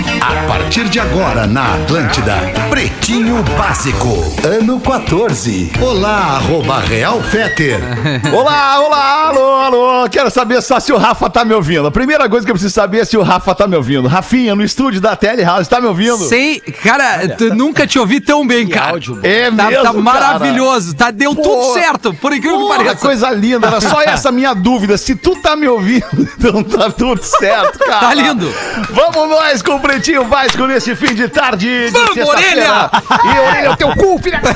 [0.00, 2.34] A partir de agora na Atlântida,
[2.70, 4.08] Pretinho Básico,
[4.46, 5.72] ano 14.
[5.80, 7.78] Olá, arroba Real Feter.
[8.32, 10.08] Olá, olá, alô, alô.
[10.08, 11.86] Quero saber só se o Rafa tá me ouvindo.
[11.86, 14.08] A primeira coisa que eu preciso saber é se o Rafa tá me ouvindo.
[14.08, 16.16] Rafinha, no estúdio da Tele House, tá me ouvindo?
[16.28, 17.20] Sei, cara,
[17.54, 18.98] nunca te ouvi tão bem, cara.
[19.22, 19.98] É Tá, mesmo, tá cara?
[20.02, 22.96] maravilhoso, tá, deu Pô, tudo certo, por incrível que Porra, pareça.
[22.96, 23.66] coisa linda.
[23.66, 24.96] Era só essa minha dúvida.
[24.96, 26.06] Se tu tá me ouvindo,
[26.38, 28.00] então tá tudo certo, cara.
[28.00, 28.50] Tá lindo.
[28.90, 32.90] Vamos nós o Pretinho Básico nesse fim de tarde de Vamos, sexta-feira.
[33.24, 34.40] E orelha, o teu cu, filha.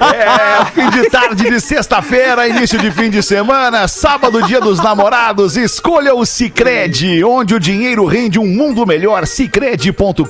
[0.00, 5.56] É, fim de tarde de sexta-feira, início de fim de semana, sábado, dia dos namorados.
[5.56, 9.26] Escolha o Cicred, onde o dinheiro rende um mundo melhor.
[9.26, 10.26] Cicred.com.br.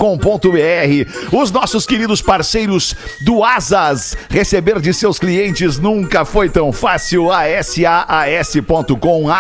[1.33, 4.17] Os nossos queridos parceiros do Asas.
[4.28, 7.30] Receber de seus clientes nunca foi tão fácil.
[7.33, 9.30] ASAAS.com,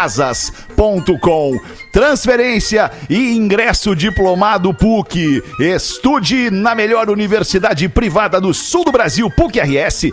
[0.78, 1.60] asas.com.
[1.92, 5.42] Transferência e ingresso diplomado PUC.
[5.58, 10.12] Estude na melhor universidade privada do sul do Brasil, PUCRS.br,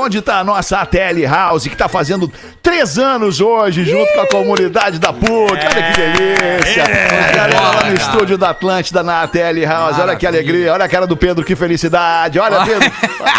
[0.00, 2.30] onde está a nossa ATL House, que está fazendo
[2.60, 5.30] três anos hoje, junto com a comunidade da PUC.
[5.30, 6.84] Olha que delícia.
[6.84, 9.98] A galera lá no estúdio da Atlântida, na ATL House.
[9.98, 10.72] Olha que alegria.
[10.72, 12.38] Olha a cara do Pedro, que felicidade.
[12.38, 12.90] Olha, Pedro.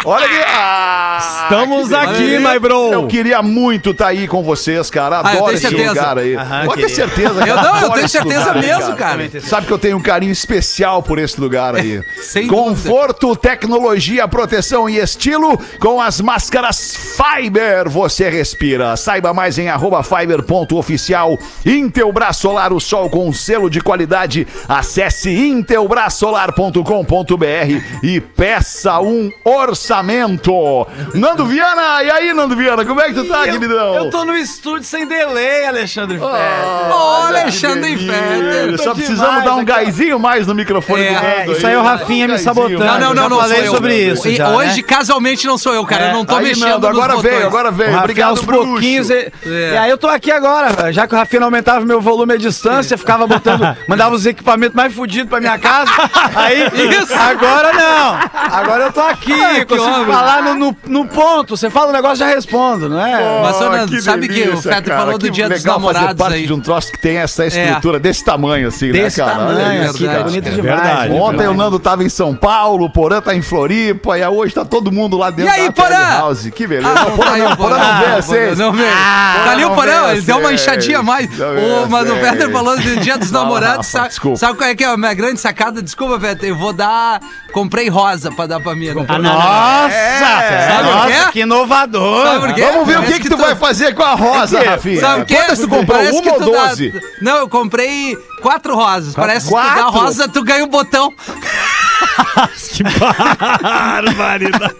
[0.05, 0.38] Olha que.
[0.47, 2.94] Ah, Estamos que aqui, my bro.
[2.94, 5.17] Eu queria muito estar aí com vocês, cara.
[5.17, 5.97] Ah, eu Adoro tenho esse certeza.
[5.98, 6.38] Lugar aí.
[6.66, 7.45] Pode ter certeza.
[7.45, 7.62] Eu cara.
[7.62, 9.42] não, eu Adoro tenho esse certeza lugar aí, mesmo, cara.
[9.42, 12.02] Sabe que eu tenho um carinho especial por esse lugar aí.
[12.22, 17.90] Sem Conforto, tecnologia, proteção e estilo com as máscaras Fiber.
[17.90, 18.95] Você respira.
[18.95, 21.38] Saiba mais em arroba fiber.oficial.
[21.66, 24.48] Intelbras Solar, o sol com selo de qualidade.
[24.68, 30.88] Acesse intelbrasolar.com.br e peça um orçamento.
[31.14, 33.96] Nando Viana, e aí, Nando Viana, como é que tu tá, queridão?
[33.96, 36.22] Eu tô no estúdio sem delay, Alexandre Fetter.
[36.24, 38.14] Ô, Alexandre delícia.
[38.14, 38.78] Fetter.
[38.84, 41.74] Só precisamos demais, dar um gásinho mais no microfone É, do Nando É, isso aí
[41.74, 42.80] é o Rafinha Um me sabotando.
[42.86, 43.72] Não, não, não, não falei sou eu.
[43.74, 44.84] sobre isso E já, hoje, né?
[44.88, 46.08] casualmente, não sou eu, cara.
[46.09, 47.34] Eu não tô Aí, mexendo Nando, nos agora botões.
[47.34, 47.90] veio, agora veio.
[47.90, 48.68] O Rafinha, Obrigado, aos Bruxo.
[48.68, 49.09] pouquinhos.
[49.09, 49.31] E, É.
[49.74, 52.38] e aí eu tô aqui agora, já que o Rafinha não aumentava meu volume à
[52.38, 55.92] distância, ficava botando, mandava os equipamentos mais fodidos pra minha casa.
[56.36, 56.64] Aí,
[57.02, 57.14] Isso.
[57.14, 58.20] agora não.
[58.58, 60.14] Agora eu tô aqui, que consigo homem.
[60.14, 61.56] falar no, no, no ponto.
[61.58, 63.42] Você fala o negócio, já respondo, não é?
[63.44, 65.94] Mas, ô, Nando, sabe que o Fetter cara, falou do que Dia dos legal fazer
[65.94, 66.44] Namorados parte aí.
[66.44, 66.48] É.
[66.48, 69.46] de um troço que tem essa estrutura desse tamanho, assim, Desse né, cara?
[69.46, 70.24] Olha tamanho isso, aqui, tá cara.
[70.24, 70.82] bonito É demais.
[70.82, 71.14] verdade.
[71.14, 71.20] né?
[71.22, 74.66] Ontem o Nando tava em São Paulo, o Porã tá em Floripa, e hoje tá
[74.66, 75.96] todo mundo lá dentro E aí, da Porã?
[76.18, 76.50] House.
[76.54, 76.90] Que beleza.
[76.90, 78.58] Ah, Não, Porã não, Porã não vê a seis.
[78.58, 78.90] Não veio.
[78.94, 81.38] Ah, tá ali o não Porã, ele deu uma enxadinha a mais.
[81.38, 82.16] Não a mas o.
[82.16, 83.88] Fetter falou do Dia dos Namorados.
[83.88, 84.38] Sabe, desculpa.
[84.38, 85.82] sabe qual é que é a minha grande sacada?
[85.82, 87.20] Desculpa, Fetter, eu vou dar...
[87.54, 88.94] Comprei rosa pra dar pra minha.
[89.08, 90.84] Ah, Nossa!
[90.84, 91.32] Nossa, quê?
[91.32, 92.26] que inovador!
[92.26, 92.62] Sabe por quê?
[92.62, 95.00] Vamos ver o que, que tu vai fazer com a rosa, Rafinha.
[95.00, 95.36] Sabe o?
[95.36, 95.97] Quantas tu comprou?
[95.97, 96.94] Parece que Uma ou tu dá- doze?
[97.22, 99.13] Não, eu comprei quatro rosas.
[99.13, 99.91] Parece que tu dá Quatro?
[100.00, 101.13] rosa, tu ganha um botão.
[103.61, 104.75] Barbaridade.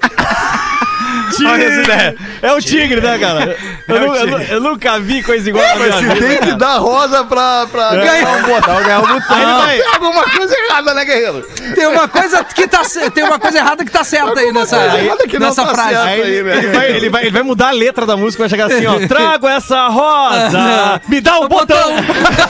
[1.52, 2.16] Olha essa ideia.
[2.42, 3.58] É o tigre, né, cara?
[3.88, 6.28] Eu, nu- eu nu- eu nunca vi coisa igual na minha Mas se vida.
[6.28, 8.06] tem que dar rosa pra, pra É.
[8.06, 8.84] ganhar um botão.
[8.84, 9.36] Ganhar um botão.
[9.38, 11.48] Aí vai- Tem alguma coisa errada, né, guerreiro?
[11.76, 14.78] Tem uma coisa que tá ce- tem uma coisa errada que tá certa aí nessa,
[14.78, 15.90] coisa errada que não nessa tá frase.
[15.90, 16.06] certa.
[16.08, 18.86] Aí ele, vai, ele, vai, ele vai mudar a letra da música, vai chegar assim,
[18.86, 18.98] ó.
[19.08, 21.92] Trago essa rosa, me dá um botão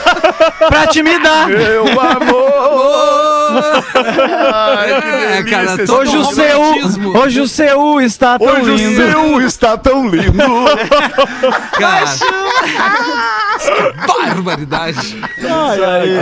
[0.70, 1.48] pra te me dar.
[1.48, 3.47] Meu amor!
[4.54, 6.62] Ai, que É, delícia cara, esse Hoje o seu,
[7.22, 8.96] hoje o seu está tão Hoje o lindo.
[8.96, 10.38] seu está tão lindo.
[11.78, 12.06] Cara.
[14.08, 15.22] Barbaridade.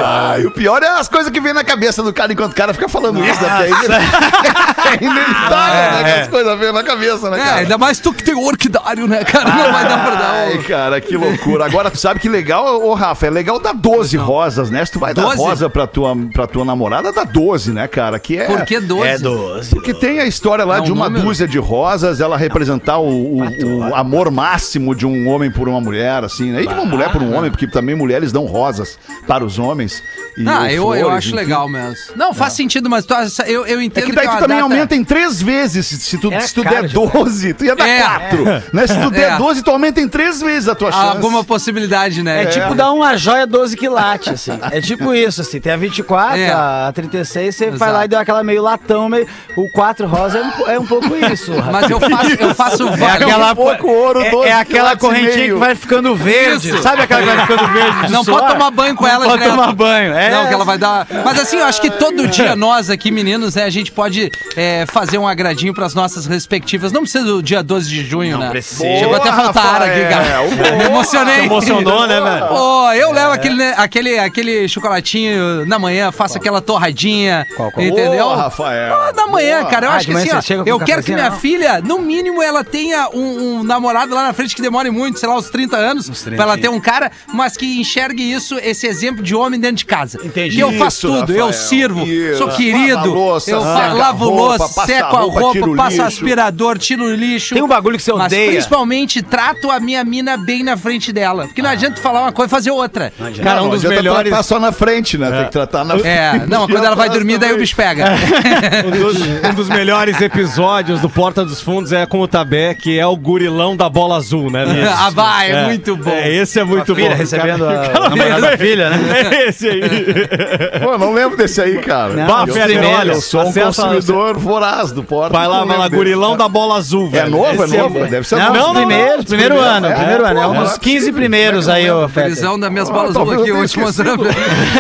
[0.04, 2.74] Ai, o pior é as coisas que vem na cabeça do cara enquanto o cara
[2.74, 3.50] fica falando isso, né?
[3.68, 6.04] Porque aí é inevitável, né?
[6.04, 7.56] Que as coisas vêm na cabeça, né, É, cara?
[7.58, 9.50] ainda mais tu que tem orquidário, né, cara?
[9.50, 11.66] Não vai dar pra dar Ai, cara, que loucura.
[11.66, 14.86] Agora, tu sabe que legal, ô Rafa, é legal dar 12 rosas, né?
[14.86, 15.38] Se tu vai dar 12?
[15.38, 18.20] rosa pra tua, pra tua namorada, dá 12, né, cara?
[18.20, 18.46] Que é...
[18.46, 19.24] Por que 12?
[19.24, 19.70] 12.
[19.72, 21.26] Porque tem a história lá É um de uma número?
[21.26, 25.80] dúzia de rosas, ela representar o, o- o amor máximo de um homem por uma
[25.82, 26.64] mulher, assim, né?
[26.64, 30.04] E de uma mulher por um homem, porque também mulheres dão rosas para os homens.
[30.46, 31.38] Ah, eu, eu acho enfim.
[31.38, 31.96] legal mesmo.
[32.16, 33.14] Não, faz sentido, mas tu,
[33.46, 35.86] eu, eu É entendo que daí é tu também data- aumenta em três vezes.
[35.88, 37.12] Se, se tu, É se tu caro der demais.
[37.14, 38.02] 12, tu ia dar É.
[38.02, 38.44] 4.
[38.74, 38.88] Né?
[38.88, 39.38] Se tu der É.
[39.38, 41.16] 12, tu aumenta em três vezes a tua chance.
[41.16, 42.44] Alguma possibilidade, né?
[42.44, 44.60] É tipo dar uma joia 12 quilates, assim.
[44.72, 45.60] É tipo isso, assim.
[45.62, 46.52] Tem a 24, É.
[46.52, 47.92] a 36, você vai Exato.
[47.94, 49.28] lá e deu aquela meio latão, meio...
[49.56, 51.52] O 4 rosa é um, é um pouco isso.
[51.72, 55.54] Mas eu faço, eu faço É aquela, pouco ouro, é, 12 é aquela correntinha que
[55.54, 56.70] vai ficando verde.
[56.70, 56.82] Isso.
[56.82, 58.08] Sabe aquela que vai ficando verde?
[58.08, 58.40] de Não suor?
[58.40, 60.14] pode tomar banho com ela Não pode tomar banho.
[60.14, 60.32] É, É.
[60.32, 61.08] Não, que ela vai dar.
[61.24, 64.86] Mas assim, eu acho que todo dia nós aqui, meninos, né, a gente pode é,
[64.88, 66.92] fazer um agradinho pras nossas respectivas.
[66.92, 68.50] Não precisa do dia 12 de junho, né?
[68.50, 68.84] precisa.
[69.00, 70.24] Chegou até a faltar ar aqui, cara.
[70.24, 71.46] Rafael, Me emocionei.
[71.46, 72.48] Emocionou, né, velho?
[72.48, 77.46] Pô, eu levo aquele, né, aquele, aquele chocolatinho na manhã, faço aquela torradinha.
[77.78, 78.24] Entendeu?
[78.26, 78.94] Boa, Rafael.
[78.96, 79.88] Ah, na manhã, cara.
[79.88, 81.40] Eu Ah, acho de que assim, ó, eu quero que minha não?
[81.40, 85.28] filha, no mínimo, ela tenha um, um namorado lá na frente que demore muito, sei
[85.30, 89.24] lá, uns 30 anos, pra ela ter um cara, mas que enxergue isso, esse exemplo
[89.24, 90.15] de homem dentro de casa.
[90.24, 90.56] Entendi.
[90.56, 91.54] Que eu faço Isso, tudo, eu Rafael.
[91.54, 92.38] sirvo, Isso.
[92.38, 96.02] sou querido, a louça, eu seca fa- a lavo louça, seco a a roupa, passo
[96.02, 97.54] aspirador, tiro o lixo.
[97.54, 98.52] Tem um bagulho que você Mas odeia.
[98.52, 101.46] principalmente trato a minha mina bem na frente dela.
[101.46, 103.12] Porque não adianta tu falar uma coisa e fazer outra.
[103.44, 104.30] Cara, um dos adianta melhores.
[104.30, 105.32] tratar só na frente, né?
[105.32, 106.08] Tem que tratar na frente.
[106.08, 108.06] É, não, quando ela vai dormir, daí o bicho pega.
[108.86, 112.98] Um dos, um dos melhores episódios do Porta dos Fundos é com o Tabé, que
[113.00, 114.64] é o gurilão da bola azul, né?
[114.96, 116.10] Ah, vai, é muito bom.
[116.12, 117.02] É, esse é muito bom.
[117.02, 118.98] Filha recebendo a, a namorada da filha, né?
[119.32, 119.82] É esse aí.
[120.84, 122.14] Pô, não lembro desse aí, cara.
[122.14, 125.38] Não, Bah, eu, Fede, sou- olha, eu sou um acessa- consumidor voraz do Porta.
[125.38, 126.40] Vai lá, Não vai lá, gurilão desse.
[126.40, 127.28] da bola azul, velho.
[127.28, 128.06] É novo, é novo?
[128.08, 128.68] Deve ser Não, novo.
[128.72, 130.40] os primeiros, primeiro ano, É, primeiro ano.
[130.40, 132.28] É pô, uns é 15 primeiros aí, ô Feta.
[132.28, 134.26] Prisão das minhas bolas azul aqui, te mostrando.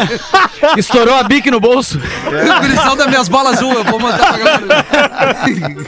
[0.77, 1.99] Estourou a bique no bolso.
[2.61, 4.85] Prisão das minhas bolas azul, eu vou mandar pra galera.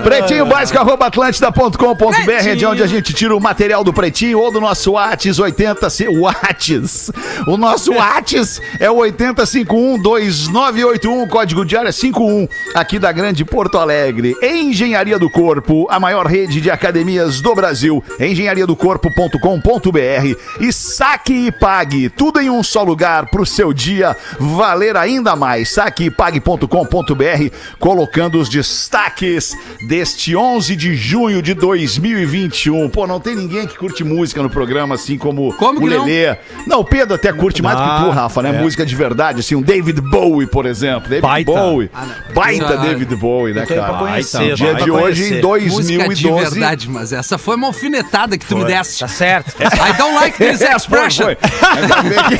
[0.02, 4.50] Pretinho básico, arroba atlântida.com.br é de onde a gente tira o material do Pretinho ou
[4.52, 5.90] do nosso Whats 80...
[5.90, 7.10] se- Whats.
[7.46, 14.34] O nosso Whats é o 80512981, código diário é 51, aqui da Grande Porto Alegre.
[14.42, 18.02] Engenharia do Corpo, a maior rede de academias do Brasil.
[18.18, 24.96] engenhariadocorpo.com.br e saque e pague, tudo em um só lugar para o seu dia valer
[24.96, 25.70] ainda mais.
[25.70, 29.54] saqueepague.com.br, colocando os destaques
[29.90, 32.88] deste 11 de junho de 2021.
[32.90, 36.04] Pô, não tem ninguém que curte música no programa assim como, Como o que não?
[36.04, 36.36] Lelê.
[36.64, 36.78] Não?
[36.78, 38.50] o Pedro até curte mais do que Ah, tu, Rafa, né?
[38.56, 38.62] é.
[38.62, 41.08] Música de verdade, assim, um David Bowie, por exemplo.
[41.08, 41.50] David Baita.
[41.52, 41.90] Bowie.
[42.32, 43.94] Baita Isso, ah, David Bowie, né, cara?
[43.94, 44.54] conhecer, Baita.
[44.54, 45.70] Dia de hoje, em conhecer.
[45.70, 46.50] Música de 2012.
[46.60, 49.00] verdade, mas essa foi uma alfinetada que tu me deste.
[49.00, 49.56] Tá certo.
[49.60, 51.24] I don't like this É, foi, expression.
[51.24, 51.36] foi.
[51.68, 52.38] Ainda bem, que,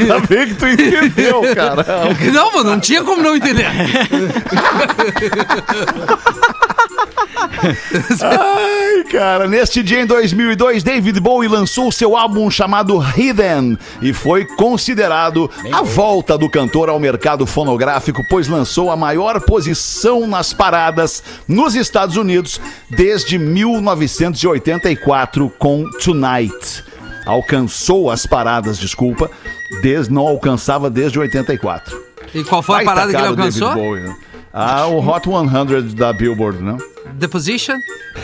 [0.00, 1.84] ainda bem que tu entendeu, cara.
[2.32, 3.66] Não, mano, não tinha como não entender.
[8.22, 14.44] Ai, cara, neste dia em 2002, David Bowie lançou seu álbum chamado Hidden e foi
[14.44, 21.22] considerado a volta do cantor ao mercado fonográfico, pois lançou a maior posição nas paradas
[21.46, 26.84] nos Estados Unidos desde 1984 com Tonight.
[27.26, 29.30] Alcançou as paradas, desculpa,
[29.82, 32.10] desde, não alcançava desde 84.
[32.34, 33.74] E qual foi a Baita parada que ele alcançou?
[33.74, 34.16] Bowie, né?
[34.52, 36.76] Ah, o Hot 100 da Billboard, né?
[37.18, 37.76] The Position?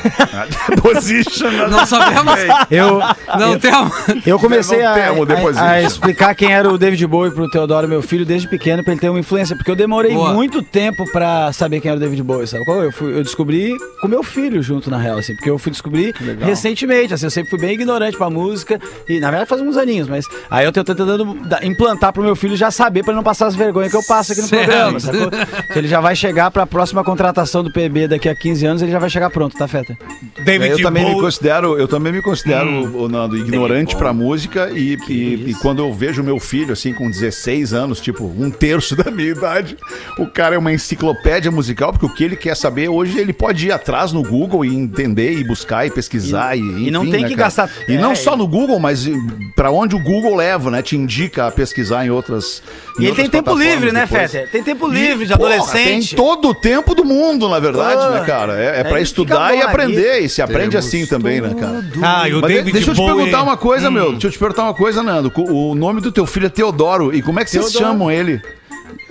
[0.82, 1.50] Position.
[1.70, 2.34] Não sabemos.
[2.70, 3.00] Eu,
[3.38, 3.93] Não temos.
[4.26, 8.02] eu comecei Não a, a- a explicar quem era o David Bowie pro Teodoro, meu
[8.02, 9.56] filho, desde pequeno, pra ele ter uma influência.
[9.56, 10.32] Porque eu demorei Boa.
[10.32, 12.64] muito tempo pra saber quem era o David Bowie, sabe?
[12.64, 12.82] qual?
[12.82, 15.34] Eu, fui- eu descobri com meu filho junto, na real, assim.
[15.34, 17.26] Porque eu fui descobrir recentemente, assim.
[17.26, 18.81] Eu sempre fui bem ignorante pra música.
[19.08, 20.25] E, na verdade, faz uns aninhos, mas...
[20.50, 23.55] Aí eu tô tentando implantar pro meu filho já saber, pra ele não passar as
[23.55, 24.64] vergonhas que eu passo aqui no Certo.
[24.67, 25.31] programa, sacou?
[25.73, 28.90] Que ele já vai chegar pra próxima contratação do PB daqui a 15 anos, ele
[28.90, 29.96] já vai chegar pronto, tá, Feta?
[30.44, 31.22] David eu também me Bowie.
[31.24, 33.08] considero, eu também me considero, Hum.
[33.08, 37.72] Nando, ignorante pra música e, e, e quando eu vejo meu filho assim com 16
[37.72, 39.76] anos, tipo, um terço da minha idade,
[40.18, 43.66] o cara é uma enciclopédia musical, porque o que ele quer saber hoje, ele pode
[43.68, 47.23] ir atrás no Google e entender e buscar e pesquisar e, e não enfim, tem
[47.23, 47.46] né, que cara?
[47.46, 49.06] gastar- E não é, só no Google, mas
[49.54, 50.82] pra onde o Google leva, né?
[50.82, 52.62] Te indica a pesquisar em outras
[52.99, 54.30] em E ele tem tempo livre, né, depois.
[54.32, 54.49] Feta?
[54.50, 56.08] Tem tempo E, livre de porra, adolescente.
[56.08, 58.55] Tem todo o tempo do mundo, na verdade, né, cara?
[58.56, 60.20] É, é pra aí estudar e aprender.
[60.20, 61.84] E se aprende assim também, né, cara?
[62.02, 63.14] Ah, e o Mas de- David deixa eu te Bowie...
[63.16, 64.12] perguntar uma coisa, meu.
[64.12, 65.32] Deixa eu te perguntar uma coisa, Nando.
[65.36, 67.14] O o nome do teu filho é Teodoro.
[67.14, 67.84] E como é que vocês Teodoro.
[67.92, 68.40] chamam ele?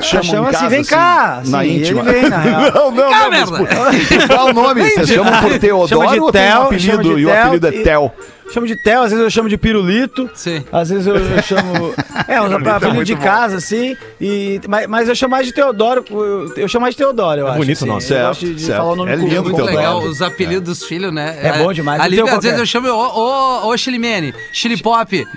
[0.01, 2.01] Chamam chama em assim, casa, vem cá, Na assim, íntima.
[2.01, 2.71] ele vem, na real.
[2.73, 3.29] não, não, cá, não.
[3.31, 4.89] mas por- Qual o nome?
[4.89, 6.91] Vocês chamam por Teodoro Chama de ou tem um Theo, apelido?
[6.91, 8.15] chama de e o Theo apelido é e- Tel.
[8.53, 10.29] Chamo de Theo, às vezes eu chamo de pirulito.
[10.33, 10.63] Sim.
[10.71, 11.93] Às vezes eu, eu chamo.
[12.27, 13.21] É, um apelido muito de bom.
[13.21, 13.95] casa, assim.
[14.19, 16.03] E, mas, mas eu chamo mais de Teodoro.
[16.09, 17.57] Eu, eu chamo mais de Teodoro, eu acho.
[17.57, 17.83] bonito assim.
[17.85, 18.01] o nome.
[18.01, 18.77] Eu Certo, gosto de, de certo.
[18.79, 19.43] falar o nome É lindo.
[19.43, 19.75] Muito Teodoro.
[19.75, 21.37] legal, os apelidos dos filhos, né?
[21.43, 25.27] É bom demais, Ali, não às vezes eu chamo ô, ô, ô Chilimene, Chilipop,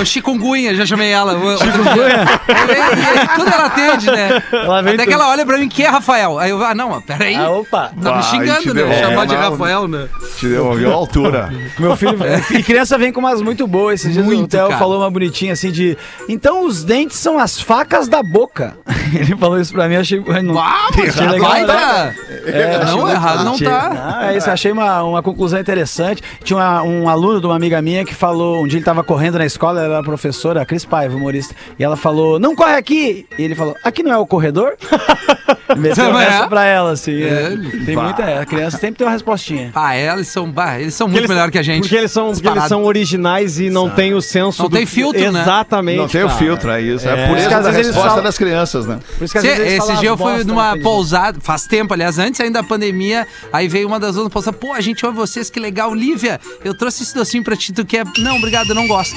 [0.00, 1.32] ô Chikungunya, já chamei ela.
[1.58, 2.24] Chikungunya?
[3.36, 4.42] tudo ela atende, né?
[4.52, 5.12] Ela Até que tudo.
[5.12, 6.38] ela olha pra mim, quem é Rafael?
[6.38, 7.34] Aí eu, ah, não, mas peraí.
[7.34, 7.90] Ah, opa.
[8.02, 8.82] Tá me xingando, né?
[8.84, 10.08] deu- Chamar é, de não, Rafael, né?
[10.38, 11.52] Te devolveu a altura.
[11.78, 12.16] Meu filho.
[12.54, 14.00] e criança vem com umas muito boas.
[14.00, 14.78] Esses dias o Muito, Theo cara.
[14.78, 15.96] falou uma bonitinha assim de.
[16.28, 18.76] Então os dentes são as facas da boca.
[19.14, 20.20] Ele falou isso pra mim, eu achei.
[20.42, 21.66] Não, Ah, mas achei legal, vai, né?
[21.66, 22.84] tá.
[22.86, 24.18] não, errado não Achei- tá.
[24.20, 26.22] Ah, é isso, achei uma, uma conclusão interessante.
[26.44, 29.38] Tinha uma- um aluno de uma amiga minha que falou, um dia ele tava correndo
[29.38, 29.80] na escola.
[29.82, 31.54] ela era professora, a Cris Paiva, humorista.
[31.78, 33.26] E ela falou, não corre aqui!
[33.38, 34.74] E ele falou, aqui não é o corredor?
[35.76, 36.48] Meteu essa é.
[36.48, 37.22] pra ela, assim.
[37.22, 37.52] é.
[37.54, 37.84] É.
[37.84, 38.40] Tem muita.
[38.40, 39.70] A criança sempre tem uma respostinha.
[39.74, 41.82] Ah, é, eles são, bah, eles são muito eles- melhor que a gente.
[41.82, 44.62] Porque eles são, porque eles são originais e não tem o senso.
[44.62, 45.40] Não tem filtro, né?
[45.42, 45.98] Exatamente.
[45.98, 46.38] Não tem o cara.
[46.38, 47.08] filtro, é isso.
[47.08, 47.28] É, É.
[47.28, 48.98] por isso que a às vezes resposta falam- das crianças, né?
[49.18, 51.92] Por isso que às Sim, vezes eles esse dia eu fui numa pousada, faz tempo,
[51.94, 55.16] aliás, antes ainda da pandemia, aí veio uma das outras pousar, pô, a gente ouve
[55.16, 55.94] vocês, que legal.
[55.94, 58.04] Lívia, eu trouxe esse docinho pra ti, tu quer?
[58.18, 59.16] Não, obrigado, eu não gosto.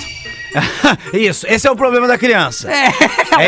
[1.14, 2.70] Isso, esse é o problema da criança.
[2.72, 2.90] É,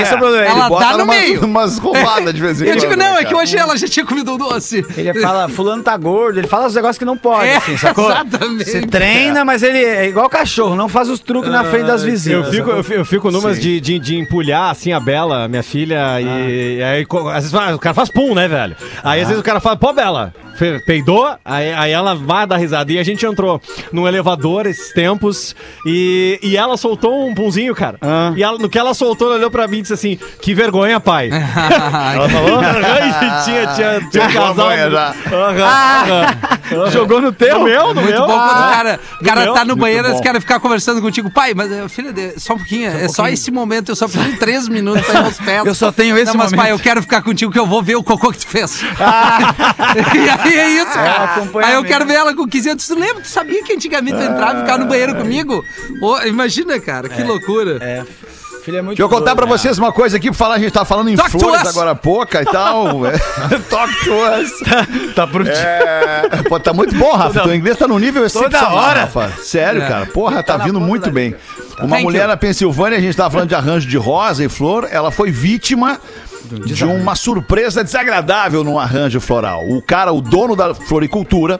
[0.01, 0.45] Esse é o problema.
[0.45, 1.45] Ela Ele, Bota tá no numas- meio.
[1.45, 2.79] umas roubadas de vez em eu quando.
[2.79, 3.37] digo, não, né, é que cara?
[3.37, 4.85] hoje ela já tinha comido um doce.
[4.97, 8.09] ele fala, fulano tá gordo, ele fala os negócios que não pode, É, assim, sacou?
[8.09, 8.69] exatamente.
[8.69, 12.09] Você treina, mas ele é igual cachorro, não faz os truques na frente das Eu
[12.09, 12.45] vizinhas.
[12.49, 12.75] fico, sacou?
[12.77, 16.77] eu fico, eu fico numas de, de, de empulhar, assim, a Bela, minha filha, e,
[16.77, 18.75] e aí às vezes o cara faz pum, né, velho?
[19.03, 20.33] Aí às vezes o cara fala, pô, Bela,
[20.85, 21.35] peidou?
[21.43, 22.91] Aí, aí ela vai dar risada.
[22.91, 27.97] E a gente entrou num elevador esses tempos e, e ela soltou um punzinho, cara.
[28.35, 30.99] E ela- no que ela soltou, ela olhou pra mim e disse assim, que vergonha,
[30.99, 31.29] pai.
[31.31, 32.59] ela falou?
[33.45, 34.69] tinha, tinha, tinha um casal...
[34.69, 35.15] vergonha já.
[35.31, 36.89] Aham, aham.
[36.91, 37.59] Jogou no teu?
[37.59, 38.21] No meu, no Muito meu.
[38.21, 39.53] bom quando Ah, o cara, o cara meu.
[39.53, 41.29] tá no banheiro e os caras ficam conversando contigo.
[41.31, 44.31] Pai, mas eh, filha, de- só um pouquinho, é só esse momento, eu só preciso
[44.31, 45.65] de três minutos pra ir aos pés.
[45.65, 46.61] Eu só tenho esse Não, mas momento.
[46.63, 48.81] pai, eu quero ficar contigo que eu vou ver o cocô que tu fez.
[50.49, 51.23] E aí é isso, cara.
[51.25, 51.59] acompanhamento.
[51.65, 52.87] aí eu quero ver ela com 15 anos.
[52.87, 53.21] Tu lembra?
[53.21, 55.63] Tu sabia que antigamente tu entrava e ficava no banheiro comigo?
[56.01, 57.77] Ô, imagina, cara, que loucura.
[57.81, 58.03] É,
[58.63, 60.59] filho é muito Deixa eu contar pra doido, vocês uma coisa aqui, pra falar, a
[60.59, 63.01] gente tava falando em Talk flores agora há pouco e tal.
[63.05, 65.13] É, Talk to us.
[65.13, 67.41] Tá pro É, pô, tá muito bom, Rafa.
[67.43, 69.01] Teu inglês tá no nível excepcional, hora.
[69.01, 69.31] Rafa.
[69.43, 69.87] Sério, É.
[69.87, 70.05] cara.
[70.07, 71.35] Porra, tá, Tá vindo muito bem.
[71.79, 72.27] Uma Thank mulher you.
[72.29, 75.99] na Pensilvânia, a gente tava falando de arranjo de rosa e flor, ela foi vítima
[76.45, 79.67] de uma surpresa desagradável num arranjo floral.
[79.69, 81.59] O cara, o dono da floricultura,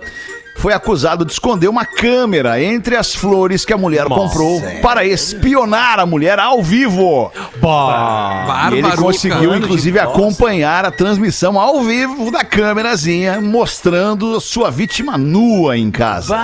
[0.55, 5.99] foi acusado de esconder uma câmera entre as flores que a mulher comprou para espionar
[5.99, 7.31] a mulher ao vivo.
[7.61, 8.69] Bah.
[8.71, 15.77] E ele conseguiu, inclusive, acompanhar a transmissão ao vivo da câmerazinha, mostrando sua vítima nua
[15.77, 16.35] em casa.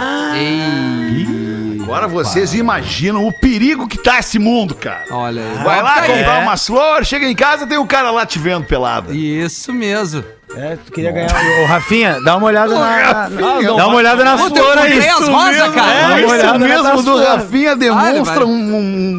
[1.82, 5.06] Agora vocês imaginam o perigo que tá esse mundo, cara.
[5.10, 5.64] Olha aí.
[5.64, 9.14] Vai lá comprar umas flores, chega em casa, tem o cara lá te vendo pelado.
[9.14, 10.24] Isso mesmo.
[10.56, 11.30] É, tu queria ganhar.
[11.62, 13.30] Ô, Rafinha, dá uma olhada na.
[13.30, 14.92] na- dá uma olhada eu flores aí.
[14.94, 15.92] comprei as rosas, cara.
[15.94, 17.28] É, Dá uma isso mesmo do flores.
[17.30, 18.46] Rafinha demonstra vai.
[18.46, 19.18] um- um-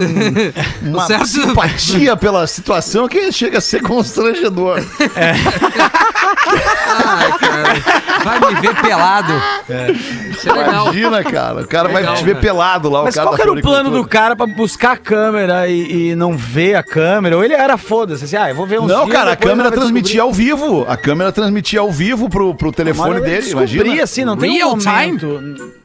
[0.93, 4.81] uma certo- simpatia pela situação que chega a ser constrangedor.
[6.47, 8.39] Ai, cara.
[8.39, 9.33] Vai me ver pelado.
[10.31, 10.85] Isso é legal.
[10.85, 11.61] Imagina, cara.
[11.63, 12.43] O cara vai Legal, te ver cara.
[12.43, 15.69] pelado lá, Mas o cara qual era o plano do cara pra buscar a câmera
[15.69, 17.37] e, e não ver a câmera?
[17.37, 19.79] Ou ele era foda-se, assim, ah, eu vou ver uns Não, cara, a câmera vai
[19.79, 20.85] transmitia ao vivo.
[20.89, 24.03] A câmera transmitia ao vivo pro, pro telefone dele, imagina.
[24.03, 25.27] assim, não tem Real um momento.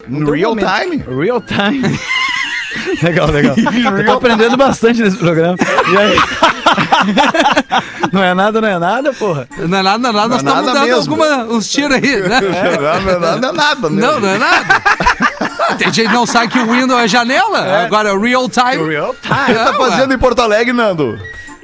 [0.07, 0.81] não tem um Real momento.
[0.81, 1.03] time?
[1.21, 1.99] Real time.
[3.03, 3.55] legal, legal.
[3.97, 5.55] Eu tô aprendendo bastante nesse programa.
[5.87, 6.17] E aí?
[8.11, 9.47] não é nada, não é nada, porra.
[9.57, 10.27] Não é nada, não é nada.
[10.27, 11.23] Nós Não é estamos nada dando mesmo.
[11.23, 12.39] alguma, uns tiros aí, né?
[12.41, 14.01] Não, não, não é nada, né?
[14.01, 14.81] Não, não é nada.
[15.77, 17.83] Tem gente que não sabe que o Windows é janela.
[17.85, 18.87] Agora, real time.
[18.89, 21.17] Real O que tá É, fazendo em Porto Alegre, Nando?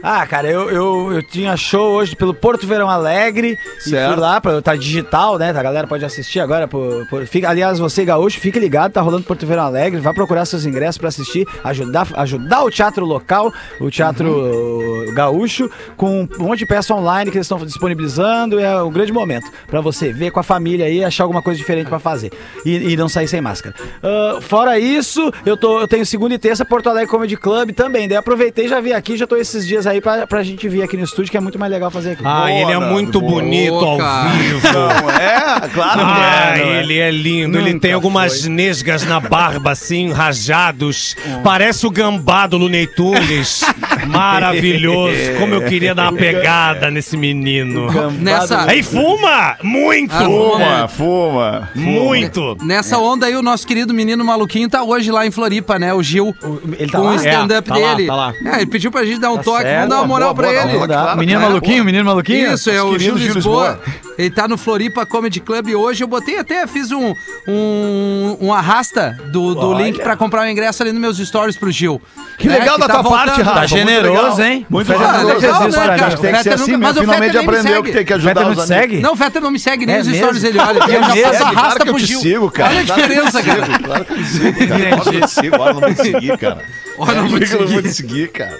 [0.06, 3.58] Ah, cara, eu, eu, eu tinha show hoje pelo Porto Verão Alegre.
[3.86, 4.12] E Certo.
[4.12, 5.52] fui lá, pra, tá digital, né?
[5.52, 6.68] A galera pode assistir agora.
[6.68, 10.02] Por, por- fica, aliás, você, gaúcho, fique ligado, tá rolando Porto Verão Alegre.
[10.02, 15.10] Vai procurar seus ingressos pra assistir, ajudar, ajudar o teatro local, o teatro Uhum.
[15.10, 18.60] uh, gaúcho, com um monte de peça online que eles estão disponibilizando.
[18.60, 21.88] É um grande momento pra você ver com a família aí, achar alguma coisa diferente
[21.88, 22.30] pra fazer.
[22.66, 23.74] E, e não sair sem máscara.
[24.04, 28.06] Ah, fora isso, eu, tô, eu tenho segunda e terça Porto Alegre Comedy Club também.
[28.08, 30.96] Daí aproveitei, já vim aqui, já tô esses dias aí pra, pra gente vir aqui
[30.98, 32.24] no estúdio, que é muito mais legal fazer aqui.
[32.26, 33.42] Ah, ele é muito boa.
[33.42, 34.30] bonito ao cara.
[34.30, 34.62] vivo.
[34.74, 35.70] Não é?
[35.74, 36.60] Claro que Ah, é.
[36.64, 36.80] não é.
[36.80, 37.58] ele é lindo.
[37.58, 38.50] ele Nunca tem algumas foi.
[38.50, 41.16] nesgas na barba, assim, rajados.
[41.44, 43.62] Parece o gambá do Looney Tunes.
[44.08, 45.18] Maravilhoso.
[45.40, 47.88] Como eu queria dar uma pegada nesse menino.
[48.20, 49.58] Nessa, Aí fuma!
[49.62, 50.14] Muito!
[50.14, 51.70] Ah, Fuma, fuma.
[51.76, 52.58] Muito!
[52.64, 55.94] nessa onda aí, o nosso querido menino maluquinho tá hoje lá em Floripa, né?
[55.94, 56.36] O Gil.
[56.78, 57.12] Ele tá com lá?
[57.12, 58.08] o stand-up É, tá lá, dele.
[58.08, 58.34] tá lá.
[58.46, 59.83] É, ele pediu pra gente dar um Tá toque, certo.
[59.88, 60.78] Vamos dar uma moral Boa, pra boa, ele.
[60.78, 61.54] boa, claro, menino claro.
[61.54, 62.54] maluquinho, menino maluquinho?
[62.54, 63.80] Isso, é o Gil Lisboa.
[64.18, 66.04] Ele tá no Floripa Comedy Club hoje.
[66.04, 67.14] Eu botei até, fiz um,
[67.48, 71.72] um, um arrasta do, do link pra comprar o ingresso ali nos meus stories pro
[71.72, 72.02] Gil.
[72.38, 73.46] Que Né, legal da tá tua parte, voltando.
[73.46, 73.60] Rafa.
[73.62, 74.42] Tá generoso, legal.
[74.42, 74.66] hein?
[74.70, 75.28] Muito Ah, generoso.
[75.28, 75.98] legal, fez isso né, cara?
[75.98, 78.14] Tem que ser Fetter assim, nunca- mas mas o finalmente me aprendeu que tem que
[78.14, 78.66] ajudar não os amigos.
[78.68, 79.00] segue?
[79.02, 80.22] Não, o Fetter não me segue, nem É os mesmo?
[80.24, 80.84] stories ele olha.
[80.84, 82.20] Ele Me já passa claro arrasta que eu pro te Gil.
[82.20, 82.70] sigo, cara.
[82.70, 83.80] Olha a que diferença, cara.
[83.84, 84.88] Claro que eu te sigo, cara.
[84.90, 86.58] Claro que eu te sigo, agora não te seguir, cara.
[86.98, 87.82] Olha, não vou te Eu não vou seguir.
[87.90, 88.60] te seguir, cara.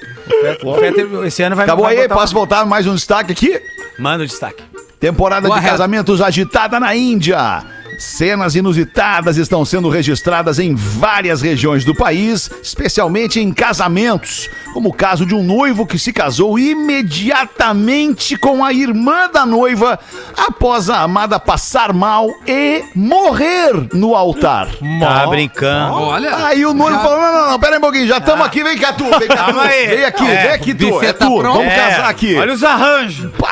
[0.64, 3.62] O Fetter, esse ano vai Acabou vai aí, botar posso voltar mais um destaque aqui?
[4.00, 4.64] Manda o destaque.
[5.00, 5.72] Temporada Go de ahead.
[5.72, 7.64] casamentos agitada na Índia.
[8.04, 14.94] Cenas inusitadas estão sendo registradas em várias regiões do país, especialmente em casamentos, como o
[14.94, 19.98] caso de um noivo que se casou imediatamente com a irmã da noiva
[20.36, 24.68] após a amada passar mal e morrer no altar.
[25.00, 25.94] Tá brincando.
[25.94, 26.46] Olha.
[26.46, 28.78] Aí o noivo falou: não, não, não, pera aí um pouquinho, já estamos aqui, vem
[28.78, 29.54] cá tu, vem cá tu.
[29.54, 29.88] Calma aí.
[29.88, 31.58] Vem aqui, É, vem aqui tu, buffet é tá tu, pronto.
[31.58, 32.36] vamos É, casar aqui.
[32.36, 33.32] Olha os arranjos.
[33.38, 33.48] Pá,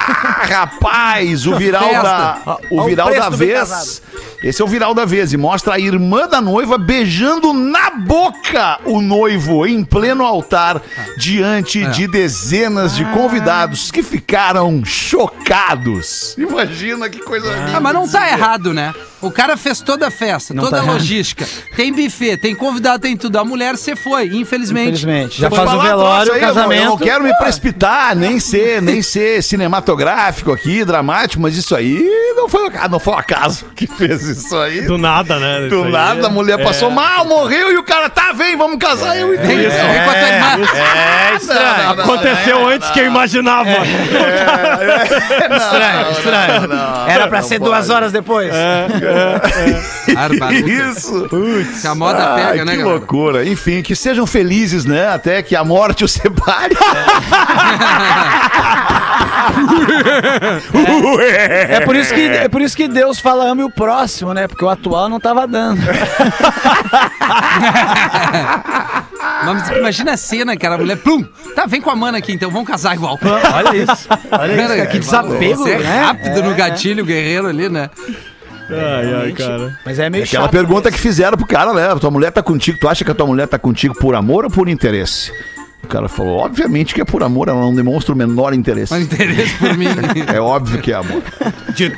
[0.49, 2.01] rapaz, o viral Festa.
[2.03, 3.59] da o Olha o viral preço da do bem vez.
[3.59, 4.01] casado.
[4.43, 8.79] Esse é o viral da vez e mostra a irmã da noiva beijando na boca
[8.85, 10.81] o noivo em pleno altar
[11.15, 16.35] diante de dezenas de convidados que ficaram chocados.
[16.39, 17.77] Imagina que coisa linda.
[17.77, 18.93] Ah, mas não tá errado, né?
[19.21, 20.97] O cara fez toda a festa, Não toda tá a errado.
[20.97, 21.47] logística.
[21.75, 23.37] Tem buffet, tem convidado, tem tudo.
[23.37, 25.03] A mulher você foi, infelizmente.
[25.03, 25.39] Infelizmente.
[25.39, 26.81] Já faz o falar velório, troço o aí, eu não- casamento.
[26.83, 32.03] Eu não quero me precipitar, nem ser, nem ser cinematográfico aqui, dramático, mas isso aí
[32.35, 34.81] não foi, um- não foi um acaso que fez isso aí.
[34.81, 35.67] Do nada, né?
[35.69, 39.17] Do nada, é- a mulher passou mal, morreu e o cara, tá, vem, vamos casar.
[39.17, 39.67] Eu Vem, entendi.
[39.67, 40.57] vem com a tua irmã.
[40.85, 41.89] É estranho.
[42.01, 43.69] Aconteceu antes que eu imaginava.
[45.61, 46.69] Estranho, estranho.
[47.07, 47.71] Era pra não ser pode.
[47.71, 48.51] duas horas depois.
[50.65, 51.29] Isso.
[51.73, 52.97] Se a moda Ai, pega, né, que galera?
[52.99, 53.45] loucura.
[53.45, 55.07] Enfim, que sejam felizes, né?
[55.13, 56.75] Até que a morte os separe.
[61.69, 64.47] É por, isso que, é por isso que Deus fala ame o próximo, né?
[64.47, 65.81] Porque o atual não tava dando.
[69.45, 71.23] Mas imagina a cena, cara, a mulher, plum,
[71.55, 73.19] tá, vem com a mana aqui então, vamos casar igual.
[73.53, 74.07] Olha isso.
[74.31, 76.01] Olha isso, Cara, que desapego, é né?
[76.01, 77.89] rápido no gatilho, guerreiro ali, né?
[78.69, 79.77] Ai, ai, cara.
[79.85, 80.51] Mas é meio Aquela chato.
[80.51, 81.93] pergunta que fizeram pro cara, né?
[81.99, 84.51] Tua mulher tá contigo, tu acha que a tua mulher tá contigo por amor ou
[84.51, 85.31] por interesse?
[85.83, 88.93] O cara falou, obviamente que é por amor, ela não demonstra o menor interesse.
[88.93, 89.87] Mas interesse por mim.
[90.33, 91.21] É óbvio que é amor.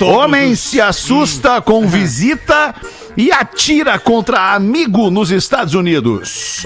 [0.02, 2.74] Homem se assusta com visita
[3.16, 6.64] e atira contra amigo nos Estados Unidos.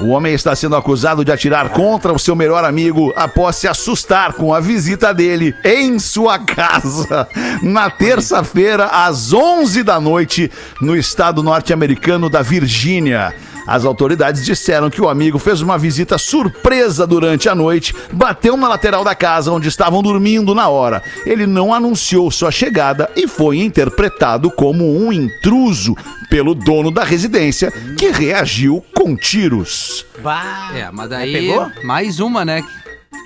[0.00, 4.34] O homem está sendo acusado de atirar contra o seu melhor amigo após se assustar
[4.34, 7.26] com a visita dele em sua casa
[7.62, 13.34] na terça-feira às 11 da noite no estado norte-americano da Virgínia.
[13.70, 18.66] As autoridades disseram que o amigo fez uma visita surpresa durante a noite, bateu na
[18.66, 21.00] lateral da casa onde estavam dormindo na hora.
[21.24, 25.94] Ele não anunciou sua chegada e foi interpretado como um intruso
[26.28, 30.04] pelo dono da residência, que reagiu com tiros.
[30.20, 30.72] Bah.
[30.74, 31.70] É, mas daí, pegou?
[31.84, 32.64] mais uma, né?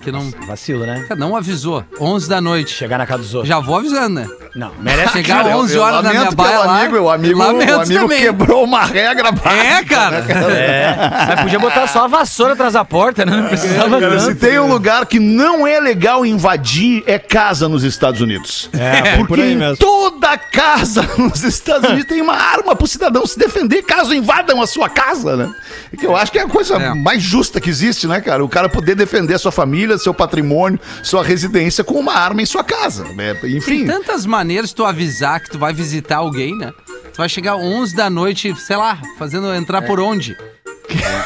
[0.02, 1.02] Que não, Vacilo, né?
[1.08, 1.82] cara, não avisou.
[2.00, 2.72] 11 da noite.
[2.74, 3.48] Chegar na casa dos outros.
[3.48, 4.28] Já vou avisando, né?
[4.54, 5.56] Não, merece Chegar tiro.
[5.58, 6.80] 11 horas na minha lamento baia lá.
[6.80, 8.20] amigo, o amigo, o amigo também.
[8.22, 9.64] quebrou uma regra básica.
[9.64, 10.16] É, cara.
[10.52, 10.96] É.
[11.28, 13.34] Mas podia botar só a vassoura atrás da porta, né?
[13.36, 17.82] Não precisava Cara, se tem um lugar que não é legal invadir, é casa nos
[17.82, 18.68] Estados Unidos.
[18.74, 19.76] É, Porque por aí mesmo.
[19.78, 24.66] toda casa nos Estados Unidos tem uma arma pro cidadão se defender caso invadam a
[24.66, 25.52] sua casa, né?
[25.92, 26.94] E Que eu acho que é a coisa É.
[26.94, 28.44] mais justa que existe, né, cara?
[28.44, 32.46] O cara poder defender a sua família, seu patrimônio, sua residência com uma arma em
[32.46, 33.04] sua casa.
[33.14, 33.34] né?
[33.34, 33.86] Tem Enfim.
[33.86, 36.72] tantas maneiras de tu avisar que tu vai visitar alguém, né?
[37.12, 40.36] Tu vai chegar 11 da noite, sei lá, fazendo entrar por onde?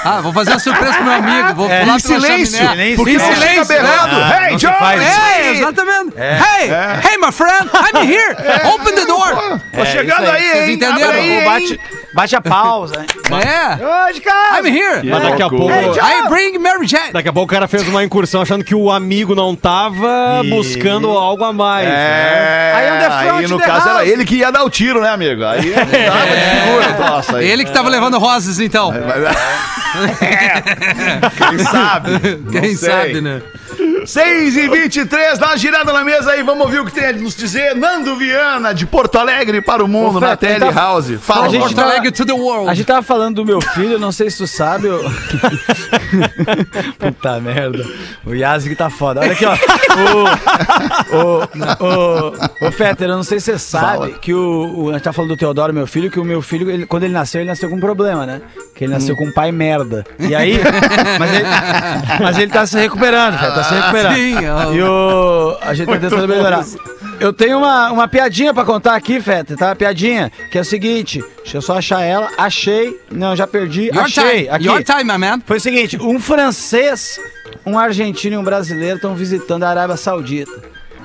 [0.04, 2.94] Ah, vou fazer uma surpresa pro meu amigo, vou pular Em silêncio, chaminé.
[2.96, 4.16] porque em silêncio, berrando.
[4.16, 4.44] né?
[4.44, 4.72] Hey, não se John!
[4.84, 6.14] É, exatamente.
[6.16, 6.70] Hey,
[7.10, 8.36] hey, my friend, I'm here.
[8.72, 9.60] Open the door.
[9.74, 10.50] Tô chegando isso aí, aí.
[10.52, 10.74] Vocês hein?
[10.74, 11.08] entenderam?
[11.10, 11.80] Abre aí, bate,
[12.12, 13.04] bate a pausa.
[13.30, 14.60] É, Hoje, cara!
[14.60, 15.02] I'm here.
[15.08, 15.70] Mas daqui a pouco.
[15.70, 17.12] I bring Mary Jane.
[17.12, 20.50] Daqui a pouco o cara fez uma incursão achando que o amigo não tava E-
[20.50, 21.86] buscando algo a mais.
[21.88, 21.94] né?
[21.94, 24.08] É, Aí on the front aí no the caso era house.
[24.08, 25.44] ele que ia dar o tiro, né, amigo?
[25.44, 26.42] Aí não dava de
[27.26, 27.48] figura aí.
[27.50, 28.92] Ele que tava levando rosas, então.
[30.20, 31.48] É.
[31.48, 32.10] Quem sabe?
[32.52, 33.40] Quem sabe, né?
[34.12, 37.12] 6 e 23 dá uma girada na mesa aí, vamos ouvir o que tem a
[37.12, 37.74] nos dizer.
[37.76, 41.10] Nando Viana, de Porto Alegre para o mundo, Ô, na Tele tá- House.
[41.20, 42.70] Fala, a gente Porto tá- Alegre to the world.
[42.70, 44.86] A gente tava falando do meu filho, não sei se tu sabe.
[44.86, 45.04] Eu...
[46.98, 47.84] Puta merda.
[48.24, 49.20] O Yazik tá foda.
[49.20, 49.52] Olha aqui, ó.
[49.52, 54.90] O, o, o, o Fetter, eu não sei se você sabe que o, o.
[54.90, 57.12] A gente tá falando do Teodoro, meu filho, que o meu filho, ele- quando ele
[57.12, 58.40] nasceu, ele nasceu com um problema, né?
[58.74, 60.04] Que ele nasceu com um pai merda.
[60.18, 60.58] E aí.
[61.18, 61.44] Mas ele,
[62.20, 64.14] mas ele tá se recuperando, Fetter, tá se recuperando.
[64.14, 64.72] sim, ó.
[64.72, 65.58] E o.
[65.62, 66.64] A gente tá tentando melhorar.
[67.20, 69.74] Eu tenho uma, uma piadinha pra contar aqui, Feta, tá?
[69.74, 72.28] Piadinha, que é o seguinte, deixa eu só achar ela.
[72.38, 72.96] Achei.
[73.10, 73.86] Não, já perdi.
[73.86, 74.42] Your achei.
[74.44, 74.66] time, Aqui.
[74.66, 75.40] your time, my man.
[75.44, 77.18] Foi o seguinte, um francês,
[77.66, 80.52] um argentino e um brasileiro estão visitando a Arábia Saudita.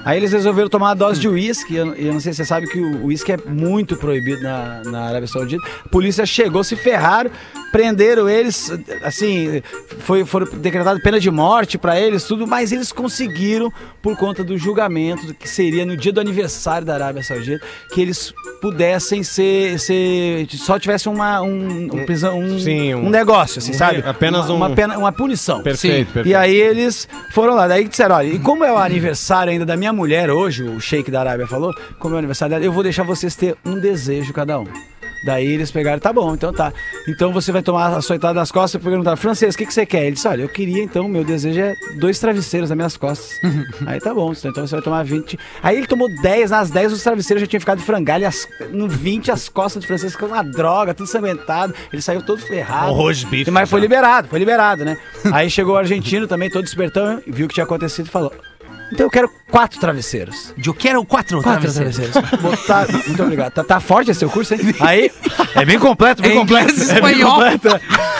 [0.06, 1.76] Aí eles resolveram tomar uma dose de uísque.
[1.76, 5.02] Eu, eu não sei se você sabe que o uísque é muito proibido na, na
[5.04, 5.63] Arábia Saudita.
[5.86, 7.32] A polícia chegou, se ferraram,
[7.74, 8.72] prenderam eles,
[9.04, 9.62] assim,
[10.00, 14.56] foi, foram decretado pena de morte pra eles, tudo, mas eles conseguiram, por conta do
[14.58, 18.32] julgamento que seria no dia do aniversário da Arábia Saudita, que eles
[18.62, 23.72] pudessem ser, ser só tivessem uma, um, um, prisão- um, Sim, um- um negócio, assim,
[23.72, 24.04] um- sabe?
[24.06, 25.64] apenas uma, uma um- pena, uma punição.
[25.64, 26.14] Perfeito, Sim.
[26.14, 26.28] perfeito.
[26.30, 29.76] E aí eles foram lá, daí disseram, olha, e como é o aniversário ainda da
[29.76, 32.84] minha mulher hoje, o sheik da Arábia falou, como é o aniversário dela, eu vou
[32.84, 34.68] deixar vocês ter um desejo cada um.
[35.26, 36.74] Daí eles pegaram, tá bom, então tá.
[37.08, 39.86] Então você vai tomar a soitada das costas e perguntar, francês, o que, que você
[39.86, 40.04] quer?
[40.06, 43.40] Ele disse, olha, eu queria então, meu desejo é dois travesseiros nas minhas costas.
[43.86, 45.40] aí tá bom, então você vai tomar 20.
[45.62, 48.88] Aí ele tomou 10, nas 10 os travesseiros já tinham ficado de frangalho, as- no
[48.88, 52.92] 20 as costas do francês ficou uma droga, tudo sanguentado, ele saiu todo ferrado.
[52.94, 53.84] Um beef, Mas foi já.
[53.86, 54.98] liberado, foi liberado, né?
[55.32, 58.34] Aí chegou o argentino também, todo espertão, viu o que tinha acontecido e falou:
[58.94, 60.54] Então eu quero quatro travesseiros.
[60.64, 62.12] Eu quero quatro, Quatro travesseiros.
[62.12, 62.40] travesseiros.
[62.42, 63.52] Botaram- Muito obrigado.
[63.54, 64.60] Tá, tá forte esse seu curso, hein?
[64.80, 65.12] Aí,
[65.56, 66.72] é bem completo, bem É completo.
[66.92, 67.68] É bem completo.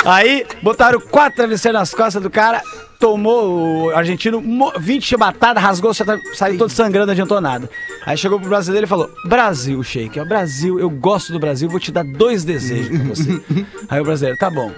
[0.06, 2.62] Aí, botaram quatro travesseiros nas costas do cara,
[3.00, 7.70] tomou o argentino, mo- 20 chibatadas, rasgou, sa- saiu todo sangrando, não adiantou nada.
[8.06, 11.80] Aí chegou pro brasileiro e falou: Brasil, Sheik, ó, Brasil, eu gosto do Brasil, vou
[11.80, 13.42] te dar dois desejos pra você.
[13.90, 14.72] Aí o brasileiro, tá bom.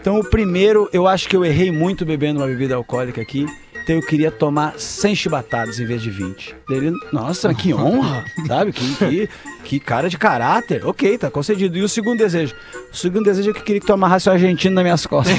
[0.00, 3.46] Então o primeiro, eu acho que eu errei muito bebendo uma bebida alcoólica aqui.
[3.84, 6.56] Então eu queria tomar 100 chibatadas em vez de 20.
[6.66, 8.72] Daí Ele, nossa, que honra, sabe?
[8.72, 9.28] Que, que,
[9.62, 10.86] que cara de caráter.
[10.86, 11.76] Ok, tá concedido.
[11.76, 12.54] E o segundo desejo?
[12.94, 15.36] O segundo desejo é que eu queria que tu amarrasse o argentino nas minhas costas.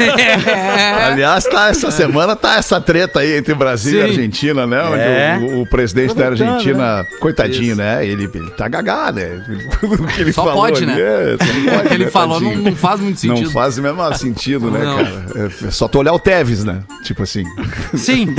[0.00, 1.04] É.
[1.06, 4.08] Aliás, tá, essa semana tá essa treta aí entre Brasil e Sim.
[4.10, 4.82] Argentina, né?
[4.82, 5.38] Onde É.
[5.40, 8.04] o, o presidente da Aproveitando, Argentina, coitadinho, né?
[8.04, 9.44] Ele, ele tá gagá, né?
[9.82, 11.00] O que ele Só falou pode, ali, né?
[11.00, 13.44] é, só pode, O que ele né, falou não, não faz muito sentido.
[13.44, 14.96] Não faz o menor sentido, né, Não.
[14.96, 15.24] cara?
[15.66, 16.82] É só tu olhar o Tevez, né?
[17.04, 17.44] Tipo assim.
[17.94, 18.34] Sim.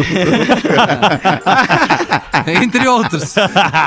[2.61, 3.33] Entre outros.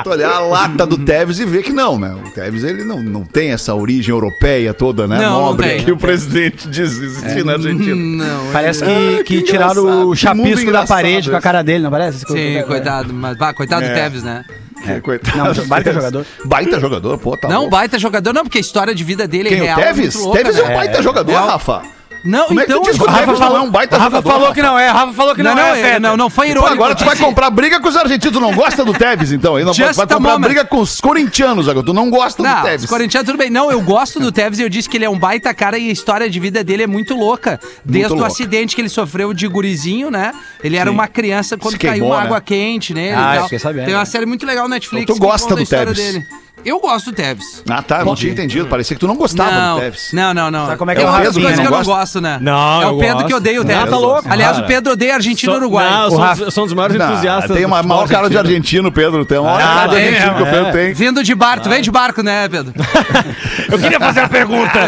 [0.04, 2.14] Tu olhar a lata do Tevez e ver que não, né?
[2.14, 5.16] O Tevez, ele não, não tem essa origem europeia toda, né?
[5.18, 5.84] Não, não Nobre tem.
[5.84, 7.94] que o presidente diz existir na Argentina.
[7.96, 8.52] Não.
[8.52, 11.84] Parece Ah, que, que que tiraram o que chapisco da parede com a cara dele,
[11.84, 12.20] não parece?
[12.26, 13.12] Sim, coitado.
[13.12, 13.94] Mas, bah, coitado do É.
[13.94, 14.44] Tevez, né?
[14.86, 15.38] É, coitado.
[15.60, 16.26] Não, baita jogador.
[16.44, 17.70] Baita jogador, pô, tá não, louco.
[17.70, 19.78] baita jogador, não, porque a história de vida dele Quem, é o real.
[19.80, 19.96] Tevez?
[20.14, 20.74] muito louca, Tevez é um né?
[20.74, 21.82] baita jogador, É o- Rafa.
[22.26, 22.82] Não, Como é que então.
[22.82, 24.30] tu diz que o Rafa não é um baita Rafa jogador?
[24.30, 26.46] falou que não é, Rafa falou que não, Não, não, é, é, não, não foi
[26.46, 26.72] Pô, irônico.
[26.74, 28.36] agora tu vai comprar briga com os argentinos.
[28.36, 29.56] Tu não gosta do Tevez, então?
[29.56, 30.40] Aí não vai, Just vai a comprar moment.
[30.48, 31.86] briga com os corintianos agora.
[31.86, 32.84] Tu não gosta do Não, Tevez.
[32.84, 33.48] os corintianos tudo bem.
[33.50, 35.88] Não, eu gosto do Tevez e eu disse que ele é um baita cara e
[35.88, 37.60] a história de vida dele é muito louca.
[37.84, 38.28] Desde o louca.
[38.32, 40.32] acidente que ele sofreu de gurizinho, né?
[40.62, 40.94] Ele era Sim.
[40.94, 42.24] uma criança quando Se caiu queimou, uma né?
[42.26, 43.58] água quente nele Ah, e tal.
[43.58, 43.86] sabendo.
[43.86, 46.24] Tem uma série muito legal no Netflix Então tu que gosta do história Tevez?
[46.66, 47.62] Eu gosto do Tevez.
[47.70, 48.04] Ah, tá.
[48.04, 48.66] Não tinha entendido.
[48.66, 50.10] Parecia que tu não gostava não, do Tevez.
[50.12, 50.66] não, não, não.
[50.66, 52.38] Sabe como é que Tem é o Rafinha, não que eu não gosto, né?
[52.40, 53.26] Não, É o eu Pedro gosto.
[53.28, 53.90] que odeia o Não, Tevez.
[53.90, 55.88] tá louco, Aliás, o Pedro odeia Argentina e Uruguai.
[55.88, 57.56] Não, eu O sou, Rafa- eu um dos maiores Não, entusiastas.
[57.56, 58.90] tem uma maior cara de argentino.
[58.90, 59.24] Pedro.
[59.24, 60.50] Tem uma maior Ah, cara de argentino que o é.
[60.50, 60.92] Pedro tem.
[60.92, 62.72] Vindo de barco, tu vem de barco, né, Pedro?
[63.70, 64.80] Eu queria fazer a pergunta.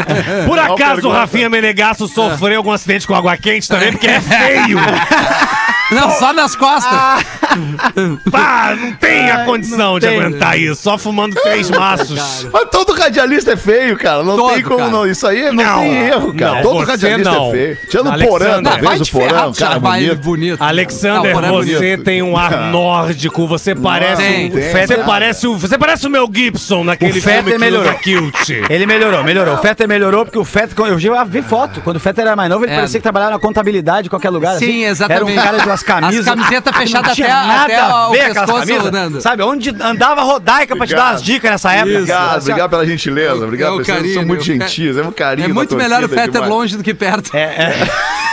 [0.46, 1.12] Por acaso o.
[1.12, 3.92] Rafinha Menegasso sofreu algum acidente com água quente também?
[3.92, 4.78] Porque é feio.
[5.90, 6.92] Não, só nas costas.
[8.30, 10.20] Pá, não tem a condição de tem.
[10.20, 10.82] aguentar isso.
[10.82, 12.46] Só fumando três maços.
[12.52, 14.22] Mas todo radialista é feio, cara.
[14.22, 14.90] Não Todo, tem como cara.
[14.90, 15.06] não.
[15.06, 15.80] Isso aí não, Não.
[15.80, 16.54] tem erro, cara.
[16.56, 17.48] Não, todo você radialista não.
[17.48, 17.78] é feio.
[17.90, 18.28] Tirando o Alexandre.
[18.28, 20.22] Porã, Não, talvez o Porã, um cara vai bonito.
[20.22, 20.62] bonito.
[20.62, 22.04] Alexander, Não, Porã é você bonito.
[22.04, 24.70] tem um ar nórdico, você parece tem, um, tem.
[24.86, 27.88] você parece o, você parece o Mel Gibson naquele O Fetter filme que melhorou.
[27.90, 28.50] usa kilt.
[28.70, 29.54] Ele melhorou, melhorou.
[29.54, 31.80] O Fetter melhorou porque o Fetter, eu já vi foto.
[31.80, 32.76] Quando o Fetter era mais novo, ele É.
[32.76, 34.56] parecia que trabalhava na contabilidade em qualquer lugar.
[34.58, 34.84] Sim, assim.
[34.84, 35.32] exatamente.
[35.32, 36.28] Era um cara de umas camisas.
[36.28, 38.90] As camisetas não fechadas até- nada até a o pescoço.
[38.90, 39.20] Nando.
[39.20, 41.92] Sabe, onde andava rodaica pra te dar umas dicas nessa época.
[41.96, 43.44] Obrigado, Assim, obrigado pela gentileza.
[43.44, 44.96] Obrigado, É o vocês carinho, são muito gentis.
[44.96, 47.34] É um carinho É muito melhor o Fetter longe do que perto.
[47.36, 47.88] É, é.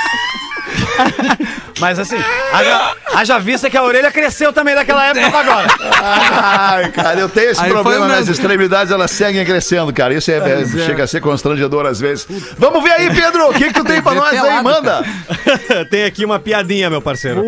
[1.80, 2.18] Mas assim,
[2.54, 5.68] haja, haja vista que a orelha cresceu também daquela época pra agora.
[6.02, 10.14] Ai, cara, eu tenho esse Aí problema nas extremidades, elas seguem crescendo, cara.
[10.14, 12.26] Isso é, é- chega a ser constrangedor às vezes.
[12.58, 14.64] Vamos ver aí, Pedro, o que, que tu tem pra nós aí?
[14.64, 15.04] Manda.
[15.92, 17.44] Tem aqui uma piadinha, meu parceiro.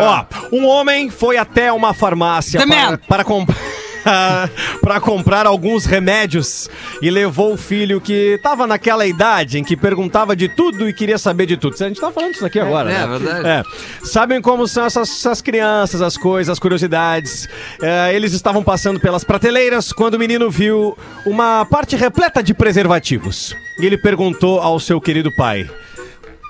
[0.00, 2.98] Ó, um homem foi até uma farmácia The para, man.
[3.08, 3.56] para comprar.
[4.80, 6.68] para comprar alguns remédios
[7.02, 11.18] e levou o filho que tava naquela idade em que perguntava de tudo e queria
[11.18, 11.74] saber de tudo.
[11.74, 13.18] A gente tá falando isso aqui agora, é, né?
[13.18, 13.48] verdade.
[13.48, 13.62] É.
[14.04, 17.48] Sabem como são essas, essas crianças, as coisas, as curiosidades.
[17.80, 23.54] É, eles estavam passando pelas prateleiras quando o menino viu uma parte repleta de preservativos.
[23.78, 25.68] E ele perguntou ao seu querido pai: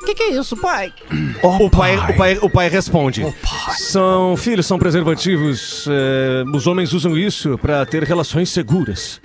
[0.00, 0.92] o que, que é isso, pai?
[1.42, 3.24] o, pai, o, pai, o pai responde:
[3.76, 5.86] São filhos, são preservativos.
[5.88, 9.20] é, os homens usam isso para ter relações seguras.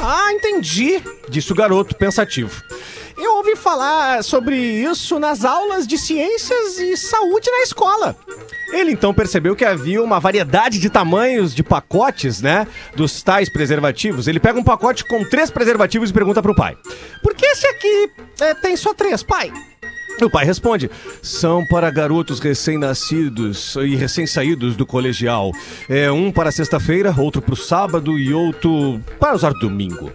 [0.00, 2.62] Ah, entendi, disse o garoto pensativo.
[3.16, 8.14] Eu ouvi falar sobre isso nas aulas de ciências e saúde na escola.
[8.72, 12.66] Ele então percebeu que havia uma variedade de tamanhos de pacotes, né?
[12.94, 14.28] Dos tais preservativos.
[14.28, 16.76] Ele pega um pacote com três preservativos e pergunta pro pai:
[17.22, 19.50] Por que esse aqui é, tem só três, pai?
[20.22, 20.90] O pai responde:
[21.22, 25.52] são para garotos recém-nascidos e recém-saídos do colegial.
[25.88, 30.10] É um para sexta-feira, outro para o sábado e outro para usar domingo.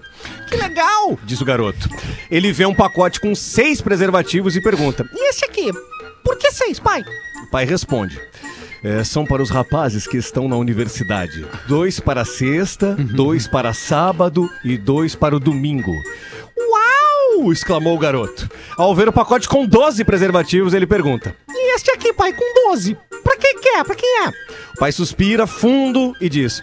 [0.47, 1.17] Que legal!
[1.23, 1.89] Diz o garoto.
[2.29, 5.71] Ele vê um pacote com seis preservativos e pergunta: E esse aqui?
[6.23, 7.03] Por que seis, pai?
[7.47, 8.19] O pai responde.
[8.83, 11.45] "É, são para os rapazes que estão na universidade.
[11.67, 15.93] Dois para sexta, dois para sábado e dois para o domingo.
[17.41, 17.51] Uau!
[17.51, 18.49] exclamou o garoto.
[18.77, 22.95] Ao ver o pacote com 12 preservativos, ele pergunta: E este aqui, pai, com 12?
[23.23, 23.83] Pra que que é?
[23.83, 24.29] Pra que é?
[24.75, 26.61] O pai suspira fundo e diz: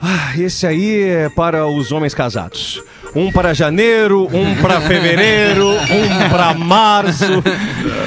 [0.00, 2.82] Ah, esse aí é para os homens casados.
[3.14, 7.24] Um para janeiro, um para fevereiro, um para março.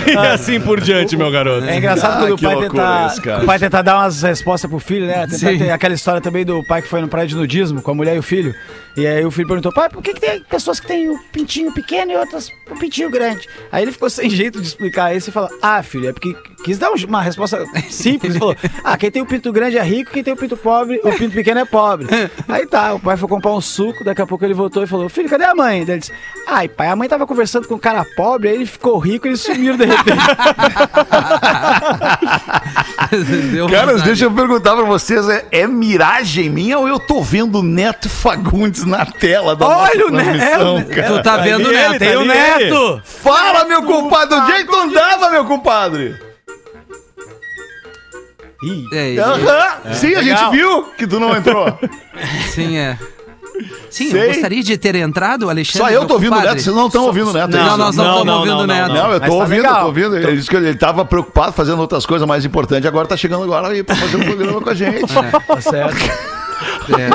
[0.08, 1.66] e assim por diante, meu garoto.
[1.68, 4.70] É engraçado Ah, quando o que pai, tentar, isso, o pai tentar dar umas respostas
[4.70, 5.28] pro filho, né?
[5.28, 5.58] Tentar Sim.
[5.58, 8.16] ter aquela história também do pai que foi no praia de nudismo com a mulher
[8.16, 8.56] e o filho.
[8.96, 11.74] E aí o filho perguntou, pai, por que, que tem pessoas que têm o pintinho
[11.74, 13.48] pequeno e outras o pintinho grande?
[13.72, 16.78] Aí ele ficou sem jeito de explicar isso e falou, ah, filho, é porque quis
[16.78, 18.32] dar um- uma resposta simples.
[18.36, 21.02] Ele falou, ah, quem tem o pinto grande é rico, quem tem o pinto pobre,
[21.04, 22.08] o pinto pequeno é pobre.
[22.48, 24.93] Aí tá, o pai foi comprar um suco, daqui a pouco ele voltou e falou,
[25.10, 25.86] filho, cadê a mãe?
[25.86, 26.12] Daí ele disse,
[26.48, 29.30] ai, pai, a mãe tava conversando com um cara pobre, aí ele ficou rico e
[29.30, 30.18] eles sumiram de repente.
[33.70, 37.64] Caras, deixa eu perguntar pra vocês, é, é miragem minha ou eu tô vendo o
[37.64, 41.02] Neto Fagundes na tela da Olha nossa o Neto, é?
[41.04, 41.86] Tu tá vendo, ali né?
[41.86, 43.02] ele, Tem tá o ali Neto.
[43.06, 46.16] Fala, meu compadre, onde é que tu andava, meu compadre?
[48.94, 51.78] É, Aham, sim, a gente viu que tu não entrou.
[52.54, 52.98] sim, é.
[53.90, 54.24] Sim, Sei.
[54.24, 55.88] eu gostaria de ter entrado, Alexandre.
[55.88, 56.42] Só eu tô ouvindo o.
[56.42, 57.56] Neto, vocês não estão ouvindo o Neto.
[57.56, 58.94] é Não, nós não Não, estamos não, ouvindo não, o Neto.
[58.94, 60.18] Não, eu tô tá ouvindo, eu tô ouvindo.
[60.18, 63.68] Ele disse que ele tava preocupado fazendo outras coisas mais importantes, agora tá chegando agora
[63.70, 65.14] aí pra fazer um programa com a gente.
[65.48, 66.43] Tá certo.
[66.90, 67.10] É.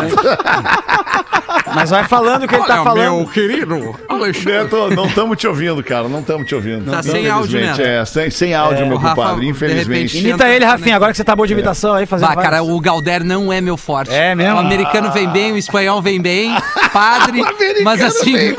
[1.74, 3.26] Mas vai falando o que ele tá falando.
[3.30, 4.62] querido Alexandre.
[4.62, 6.08] Neto, não estamos te ouvindo, cara.
[6.08, 6.90] Não estamos te ouvindo.
[6.90, 7.88] Tá sem áudio, Infelizmente, Neto.
[7.88, 9.48] É, sem, sem áudio, meu o Rafa, compadre.
[9.48, 9.88] Infelizmente.
[9.88, 12.62] repente, Imita ele, Rafinha, agora que você tá bom de imitação aí, fazendo Bah, cara,
[12.62, 14.12] o Galder não é meu forte.
[14.12, 14.56] É mesmo?
[14.56, 16.56] O americano vem bem, o espanhol vem bem,
[16.92, 17.42] padre,
[17.82, 18.54] mas assim...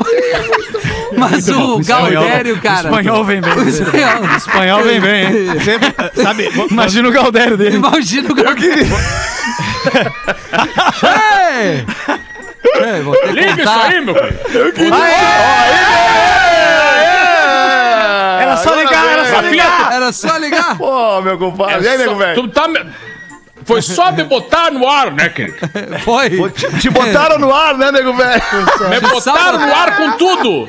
[1.12, 2.90] Mas o Galdério, cara...
[2.90, 3.52] O espanhol vem bem.
[3.52, 5.60] O espanhol, O espanhol vem bem, hein?
[5.60, 7.76] Sempre, sabe, Imagina o Galdério dele.
[7.76, 8.86] Imagina o Galdério.
[11.02, 11.84] Ei!
[12.94, 14.94] Ei, vou ter Liga isso aí, meu filho.
[18.40, 19.92] Era só ligar, era só ligar.
[19.92, 20.78] Era só ligar.
[20.78, 21.84] Pô, meu compadre.
[21.84, 22.34] E aí, nego, velho?
[22.42, 22.84] Tu tá me-
[23.64, 25.56] Foi só me botar no ar, né, querido?
[26.04, 26.30] Foi.
[26.50, 28.42] Te, te botaram no ar, né, nego, velho?
[28.88, 30.68] Me botaram no ar com tudo.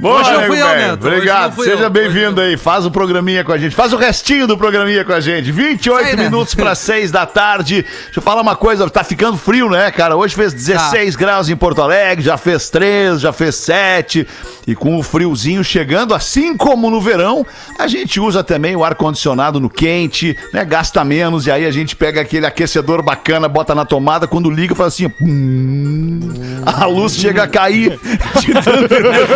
[0.00, 0.90] Boa, Hoje não fui eu, velho.
[0.92, 1.62] Neto, Obrigado.
[1.62, 2.56] Seja bem-vindo aí.
[2.56, 3.74] Faz o programinha com a gente.
[3.74, 5.52] Faz o restinho do programinha com a gente.
[5.52, 6.24] 28 Aí, né?
[6.24, 7.82] minutos para 6 da tarde.
[7.82, 8.88] Deixa eu falar uma coisa.
[8.88, 10.16] Tá ficando frio, né, cara?
[10.16, 11.20] Hoje fez 16 Tá.
[11.20, 14.26] graus em Porto Alegre, já fez 3, já fez 7.
[14.66, 17.46] E com o friozinho chegando, assim como no verão,
[17.78, 20.64] a gente usa também o ar-condicionado no quente, né?
[20.64, 21.25] Gasta menos.
[21.46, 24.26] E aí a gente pega aquele aquecedor bacana, bota na tomada.
[24.26, 25.06] Quando liga, faz assim.
[25.06, 26.20] ó, pum,
[26.64, 27.98] a luz chega a cair
[28.40, 29.26] de energia.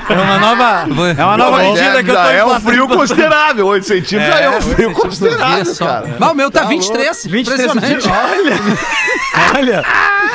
[0.08, 0.86] É uma nova,
[1.18, 3.66] é uma nova Não, medida é, que eu tô já é um frio considerável.
[3.66, 5.84] 8 centímetros já é um frio Vê considerável, só.
[5.86, 6.16] cara.
[6.18, 7.26] Mas o meu tá, Tá 23.
[7.26, 8.08] 23 Impressionante.
[8.08, 8.58] Olha,
[9.58, 9.84] olha.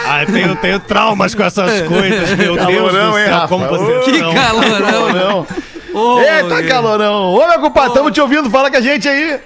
[0.05, 3.47] Ah, eu tenho, tenho traumas com essas coisas, meu Deus Calorão, do hein, céu, Rafa?
[3.47, 4.33] como você Que não.
[4.33, 4.81] calorão.
[4.91, 5.47] Calorão.
[5.93, 7.33] Ô, Eita, calorão.
[7.33, 8.49] Ô, meu compadre, estamos te ouvindo.
[8.49, 9.39] Fala com a gente aí.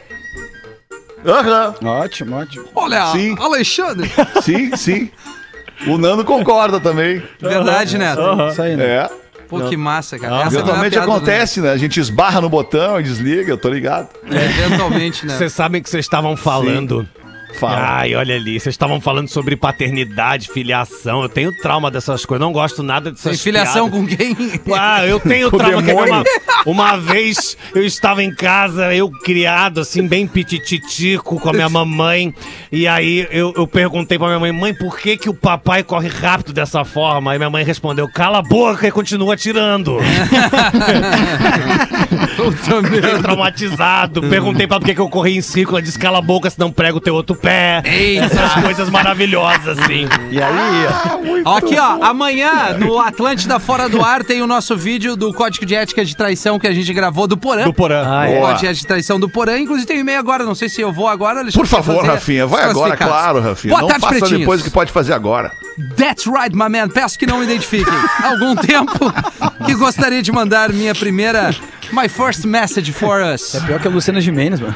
[1.26, 1.76] Aham.
[1.84, 2.66] Ótimo, ótimo.
[2.76, 3.36] Olha, Sim.
[3.40, 4.10] Alexandre.
[4.42, 5.12] Sim, sim.
[5.88, 7.22] O Nando concorda também.
[7.40, 8.22] Verdade, Neto.
[8.52, 8.86] Isso aí, né?
[8.86, 9.10] É.
[9.48, 10.34] Pô, que massa, cara.
[10.34, 11.72] Não é Eventualmente acontece, né?
[11.72, 14.10] A gente esbarra no botão e desliga, eu tô ligado.
[14.24, 14.60] Neto.
[14.60, 15.38] Eventualmente, né?
[15.38, 17.08] Vocês sabem que vocês estavam falando.
[17.54, 18.00] Fala.
[18.00, 21.24] Ai, olha ali, vocês estavam falando sobre paternidade, filiação.
[21.24, 24.10] Eu tenho trauma dessas coisas, não gosto nada dessas Tem filiação piadas.
[24.10, 24.36] com quem?
[24.78, 25.82] Ah, eu tenho Com trauma.
[25.82, 26.24] Uma,
[26.66, 32.34] uma vez eu estava em casa, eu criado assim, bem pitititico com a minha mamãe.
[32.72, 36.10] E aí eu, eu perguntei pra minha mãe, mãe, por que, que o papai corre
[36.10, 37.32] rápido dessa forma?
[37.32, 39.98] Aí minha mãe respondeu, cala a boca e continua atirando.
[42.92, 44.22] Fiquei traumatizado.
[44.24, 45.78] Perguntei pra por que que eu corri em círculo.
[45.78, 47.82] Ela disse, cala a boca, senão prego o teu outro pé.
[47.86, 48.26] Eita.
[48.26, 50.08] Essas coisas maravilhosas, assim.
[50.32, 55.16] E aí, Ó, Aqui, ó, amanhã no Atlântida Fora do Ar tem o nosso vídeo
[55.16, 57.64] do Código de Ética de Traição que a gente gravou do Porã.
[57.64, 58.04] Do Porã.
[58.06, 58.40] Ah, O é.
[58.40, 59.58] Código de Ética de Traição do Porã.
[59.58, 61.46] Inclusive tem um e-mail agora, não sei se eu vou agora.
[61.52, 63.72] Por favor, Rafinha, vai agora, claro, Rafinha.
[63.74, 64.40] Boa Não tarde, faça pretinhos.
[64.42, 65.52] depois o que pode fazer agora.
[65.96, 66.90] That's right, my man.
[66.90, 67.94] Peço que não me identifiquem.
[68.20, 69.14] Há algum tempo
[69.66, 71.52] que gostaria de mandar minha primeira...
[71.90, 73.56] My first message for us.
[73.56, 74.76] é pior que a Luciana Gimenez, mano.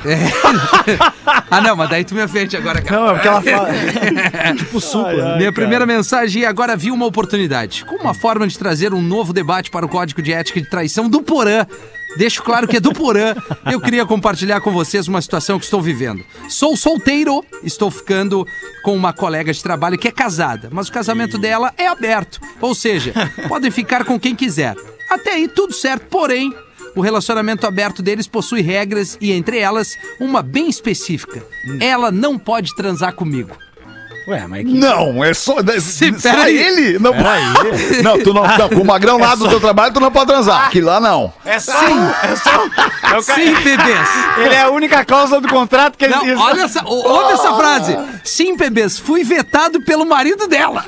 [1.50, 3.02] ah, não, mas daí tu me ofende agora, cara.
[3.02, 3.70] Não, é porque ela fala.
[4.58, 5.12] tipo suco.
[5.12, 5.38] né?
[5.38, 7.84] Minha primeira mensagem e agora vi uma oportunidade.
[7.84, 11.10] Como uma forma de trazer um novo debate para o Código de Ética de Traição
[11.10, 11.66] do Porã.
[12.17, 13.36] Deixo claro que é do Porã.
[13.71, 16.24] Eu queria compartilhar com vocês uma situação que estou vivendo.
[16.50, 18.45] Sou solteiro, estou ficando
[18.84, 22.39] com uma colega de trabalho que é casada, mas o casamento dela é aberto.
[22.60, 23.13] Ou seja,
[23.47, 24.76] podem ficar com quem quiser.
[25.10, 26.54] Até aí tudo certo, porém,
[26.95, 31.43] o relacionamento aberto deles possui regras e, entre elas, uma bem específica.
[31.80, 33.56] Ela não pode transar comigo.
[34.28, 34.74] Ué, mas que...
[34.74, 37.00] Não, é só, Se- só ele.
[37.00, 37.12] Não,
[38.04, 40.66] não, tu não, não, com o magrão lá do teu trabalho, tu não pode transar.
[40.68, 41.34] Aqui lá não.
[41.44, 41.74] É só.
[41.74, 43.34] É só.
[43.34, 44.08] Sim, bebês.
[44.38, 46.40] Ele é a única cláusula do contrato que ele Não, diz.
[46.40, 47.98] olha essa, o- ouve essa frase.
[48.24, 50.86] Sim, bebês, fui vetado pelo marido dela.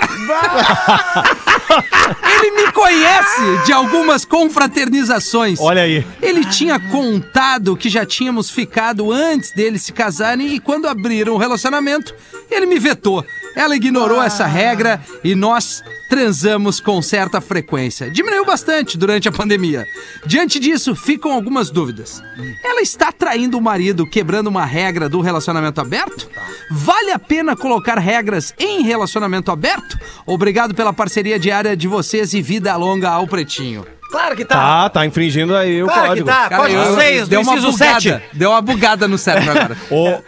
[2.42, 5.60] Ele me conhece de algumas confraternizações.
[5.60, 6.06] Olha aí.
[6.22, 11.38] Ele tinha contado que já tínhamos ficado antes deles se casarem e quando abriram o
[11.38, 12.14] relacionamento,
[12.52, 13.26] ele me vetou.
[13.56, 18.10] Ela ignorou essa regra e nós transamos com certa frequência.
[18.10, 19.86] Diminuiu bastante durante a pandemia.
[20.26, 22.22] Diante disso, ficam algumas dúvidas.
[22.64, 26.30] Ela está traindo o marido, quebrando uma regra do relacionamento aberto?
[26.70, 29.98] Vale a pena colocar regras em relacionamento aberto?
[30.26, 33.86] Obrigado pela parceria diária de vocês e vida longa ao Pretinho.
[34.14, 34.56] Claro que tá.
[34.56, 36.28] Tá, tá infringindo aí o Claro que código.
[36.28, 36.50] tá.
[36.50, 38.00] Cara, Código eu- 6 do deu uma inciso bugada.
[38.02, 38.22] 7.
[38.34, 39.78] Deu uma bugada no cérebro agora.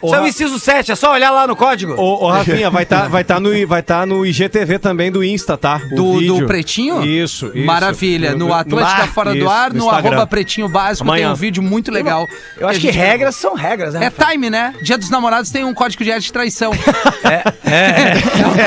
[0.04, 1.94] Isso é o inciso 7, é só olhar lá no código.
[1.94, 5.56] ô, ô, Rafinha, vai estar vai tá no, vai tá no IGTV também do Insta,
[5.56, 5.80] tá?
[5.92, 6.40] O Do, vídeo.
[6.40, 7.04] do Pretinho?
[7.06, 7.66] Isso, isso.
[7.66, 8.36] Maravilha.
[8.36, 10.10] No, Atlântica Ah, Fora do isso, Ar, no, Instagram.
[10.10, 11.26] arroba Pretinho Básico, Amanhã.
[11.28, 12.26] tem um vídeo muito legal.
[12.58, 14.08] Eu acho a que gente- regras são regras, né?
[14.08, 14.74] É time, né?
[14.82, 16.72] Dia dos namorados tem um código de ética de traição.
[17.26, 18.14] É, é.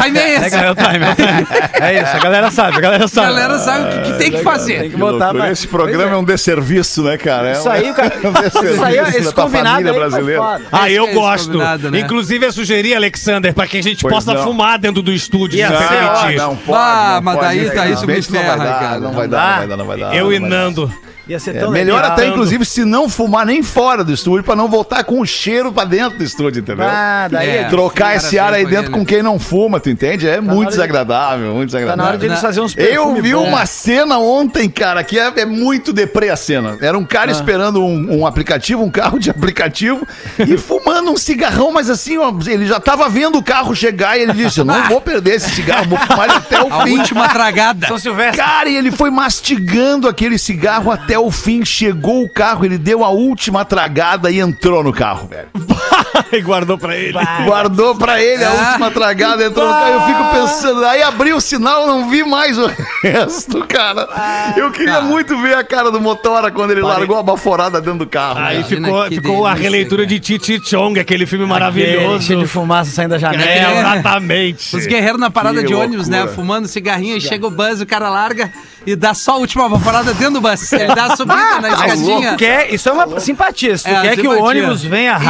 [0.01, 0.57] o time é esse.
[0.57, 1.47] É o time, é o time.
[1.81, 3.27] É isso, a galera sabe, a galera A sabe.
[3.29, 4.81] galera sabe o que, que tem que fazer.
[4.81, 5.53] Tem que botar mais.
[5.59, 6.17] Esse programa é.
[6.17, 7.49] um desserviço, né, cara?
[7.51, 8.15] É Isso aí, cara.
[8.23, 10.43] é um Isso aí, esse pra combinado aí foi brasileira.
[10.43, 10.65] foda.
[10.73, 11.59] Ah, eu é gosto.
[11.59, 12.01] né?
[12.01, 14.45] Inclusive, eu sugeri, Alexander, pra que a gente Pois possa não.
[14.45, 15.59] fumar dentro do estúdio.
[15.59, 16.05] Permitir.
[16.05, 16.39] ótimo.
[16.39, 19.01] Não pode, Ah, não mas pode, daí- daí isso me não ferra, vai dar, cara.
[19.01, 20.15] Não vai Não dar, não vai dar, não vai dar.
[20.17, 20.39] Eu não e.
[20.39, 20.93] Nando.
[21.29, 22.13] Ia ser É, tão melhor legal.
[22.13, 25.71] até, inclusive, se não fumar nem fora do estúdio, pra não voltar com o cheiro
[25.73, 26.87] pra dentro do estúdio, entendeu?
[26.89, 27.65] Ah, daí É.
[27.65, 30.27] Trocar cara esse ar aí com dentro com quem não fuma, tu entende?
[30.29, 32.31] É muito hora de- desagradável, muito Tá na hora de desagradável.
[32.31, 33.45] eles fazerem uns Eu vi bom.
[33.49, 36.79] uma cena ontem, cara, que é, é muito deprê a cena.
[36.81, 40.07] Era um cara esperando um, um aplicativo, um carro de aplicativo,
[40.39, 44.23] e fumando um cigarrão, mas assim, ó, ele já tava vendo o carro chegar e
[44.23, 46.99] ele disse: Eu não vou perder esse cigarro, vou fumar ele até o A fim.
[46.99, 47.87] última tragada.
[47.87, 48.37] São Silvestre.
[48.43, 51.65] Cara, e ele foi mastigando aquele cigarro até o fim.
[51.65, 55.49] Chegou o carro, ele deu a última tragada e entrou no carro, velho.
[56.33, 57.19] e guardou pra ele.
[57.45, 58.69] Guardou pra ele a Ah.
[58.71, 59.93] última tragada, entrou no carro.
[59.95, 62.67] Eu fico pensando, aí abriu o sinal, não vi mais o
[63.03, 64.09] resto, cara.
[64.57, 65.05] Eu queria Cara.
[65.05, 68.39] muito ver a cara do Motora quando ele largou a baforada dentro do carro.
[68.41, 70.07] Aí Imagina ficou, que ficou a releitura cara.
[70.09, 72.25] de Titi Chong, aquele filme Aquele maravilhoso.
[72.25, 73.43] Cheio de fumaça saindo da janela.
[73.45, 74.77] É, exatamente.
[74.77, 76.19] Os guerreiros na parada Que de ônibus, né?
[76.19, 76.37] loucura.
[76.37, 78.51] Fumando cigarrinho, e chega o buzz, o cara larga
[78.87, 80.73] e dá só a última vaporada dentro do bus.
[80.73, 82.35] Ele dá a subida na escadinha.
[82.37, 83.77] Quer, isso é uma simpatia.
[83.77, 84.43] Se tu É, quer que simpatia.
[84.43, 85.25] o ônibus venha Isso.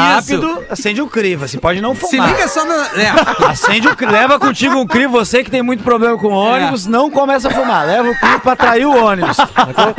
[0.71, 1.45] Acende o crivo.
[1.45, 2.29] Assim, pode não Se fumar.
[2.31, 2.75] liga só na.
[2.97, 3.13] É.
[3.49, 4.13] Acende o crivo.
[4.13, 5.13] Leva contigo um crivo.
[5.13, 6.91] Você que tem muito problema com ônibus, É.
[6.91, 7.87] não começa a fumar.
[7.87, 9.37] Leva o crivo pra atrair o ônibus.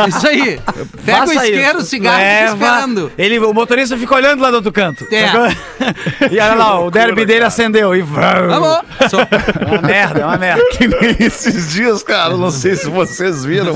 [0.07, 0.59] Isso aí.
[1.05, 1.89] Pega o Faça isqueiro, o isso.
[1.89, 2.65] cigarro e fica Leva.
[2.65, 3.11] esperando.
[3.17, 5.05] Ele, o motorista fica olhando lá do outro canto.
[5.11, 5.29] É.
[6.31, 7.95] E olha lá, o derby dele acendeu.
[7.95, 8.79] E Vamos!
[9.09, 10.63] Só- É uma merda, é uma merda.
[10.71, 13.75] Que nem esses dias, cara, não sei se vocês viram.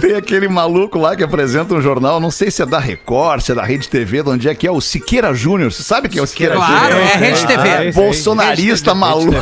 [0.00, 3.52] Tem aquele maluco lá que apresenta um jornal, não sei se é da Record, se
[3.52, 5.72] é da Rede TV, de onde é que é o Siqueira Júnior.
[5.72, 7.68] Você sabe quem é o Siqueira Claro, é Rede TV.
[7.68, 7.92] Ah.
[7.94, 9.32] Bolsonarista maluco.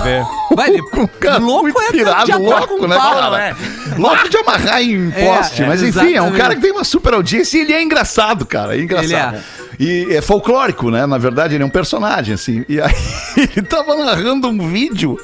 [0.55, 3.49] Vai, ele- Um cara louco é pirado, louco, né, o Paulo, cara?
[3.49, 3.55] é.
[3.99, 5.63] Louco de amarrar em poste.
[5.63, 8.45] É, mas enfim, é um cara que tem uma super audiência e ele é engraçado,
[8.47, 8.77] cara.
[8.77, 9.39] É engraçado.
[9.79, 11.05] E é folclórico, né?
[11.07, 12.65] Na verdade, ele é um personagem, assim.
[12.69, 12.95] E aí
[13.37, 15.19] ele tava narrando um vídeo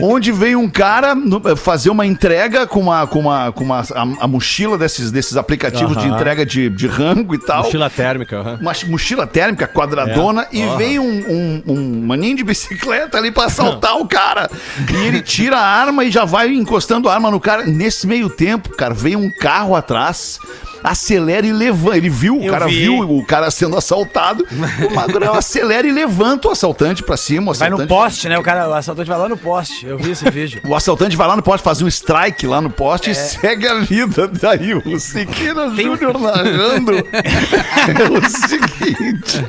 [0.00, 4.02] onde veio um cara no- fazer uma entrega com uma, com uma, com uma a,
[4.20, 6.16] a mochila desses, desses aplicativos de Aham.
[6.16, 8.38] entrega de, de rango e tal Mochila térmica.
[8.40, 8.58] aham.
[8.60, 13.96] uma mochila térmica quadradona e vem um, um, um maninho de bicicleta ali pra assaltar
[13.98, 14.50] o cara.
[14.92, 17.64] E ele tira a arma e já vai encostando a arma no cara.
[17.64, 20.38] Nesse meio tempo, cara, vem um carro atrás.
[20.82, 21.96] Acelera e levanta.
[21.96, 22.80] Ele viu, o cara vi.
[22.80, 24.46] viu o cara sendo assaltado.
[24.90, 27.52] O magrão acelera e levanta o assaltante pra cima.
[27.52, 28.38] O Vai no assaltante, poste, né?
[28.38, 29.86] O cara, o assaltante vai lá no poste.
[29.86, 30.60] Eu vi esse vídeo.
[30.64, 33.80] o assaltante vai lá no poste, fazer um strike lá no poste e segue a
[33.80, 34.28] vida.
[34.28, 39.44] Daí o Siqueira Júnior narrando é o seguinte.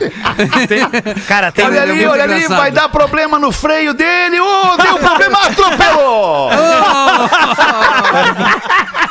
[0.68, 2.58] Tem- cara, tem Olha é ali, olha ali, engraçado.
[2.60, 4.40] vai dar problema no freio dele.
[4.40, 6.50] Ô, deu problema, atropelou!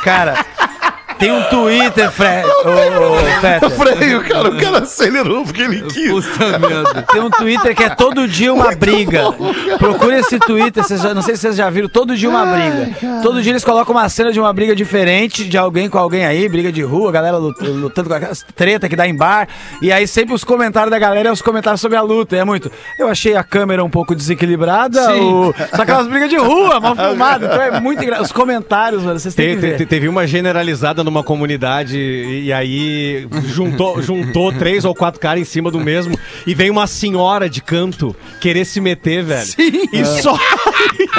[0.03, 0.45] Cara,
[1.21, 2.45] tem um Twitter, Fred.
[2.47, 6.11] Ô, freio, cara, o cara acelerou porque ele quis.
[6.25, 7.03] Puta merda.
[7.11, 9.23] Tem um Twitter que é todo dia uma briga.
[9.77, 13.21] Procure esse Twitter, vocês já- não sei se vocês já viram, todo dia uma briga.
[13.21, 16.49] Todo dia eles colocam uma cena de uma briga diferente, de alguém com alguém aí,
[16.49, 19.47] briga de rua, galera lut- lutando com aquelas treta que dá em bar.
[19.81, 22.35] E aí sempre os comentários da galera é os comentários sobre a luta.
[22.35, 22.71] É muito.
[22.97, 25.05] Eu achei a câmera um pouco desequilibrada.
[25.13, 25.19] Sim.
[25.21, 25.53] O...
[25.75, 27.45] Só aquelas brigas de rua, mal filmado.
[27.45, 28.25] Então é muito engraçado.
[28.25, 29.77] Os comentários, mano, vocês têm Te- que te- ver.
[29.77, 35.45] te- teve uma generalizada numa comunidade e, aí juntou, juntou três ou quatro caras em
[35.45, 39.45] cima do mesmo e veio uma senhora de canto querer se meter, velho.
[39.45, 39.71] Sim.
[39.91, 40.37] E só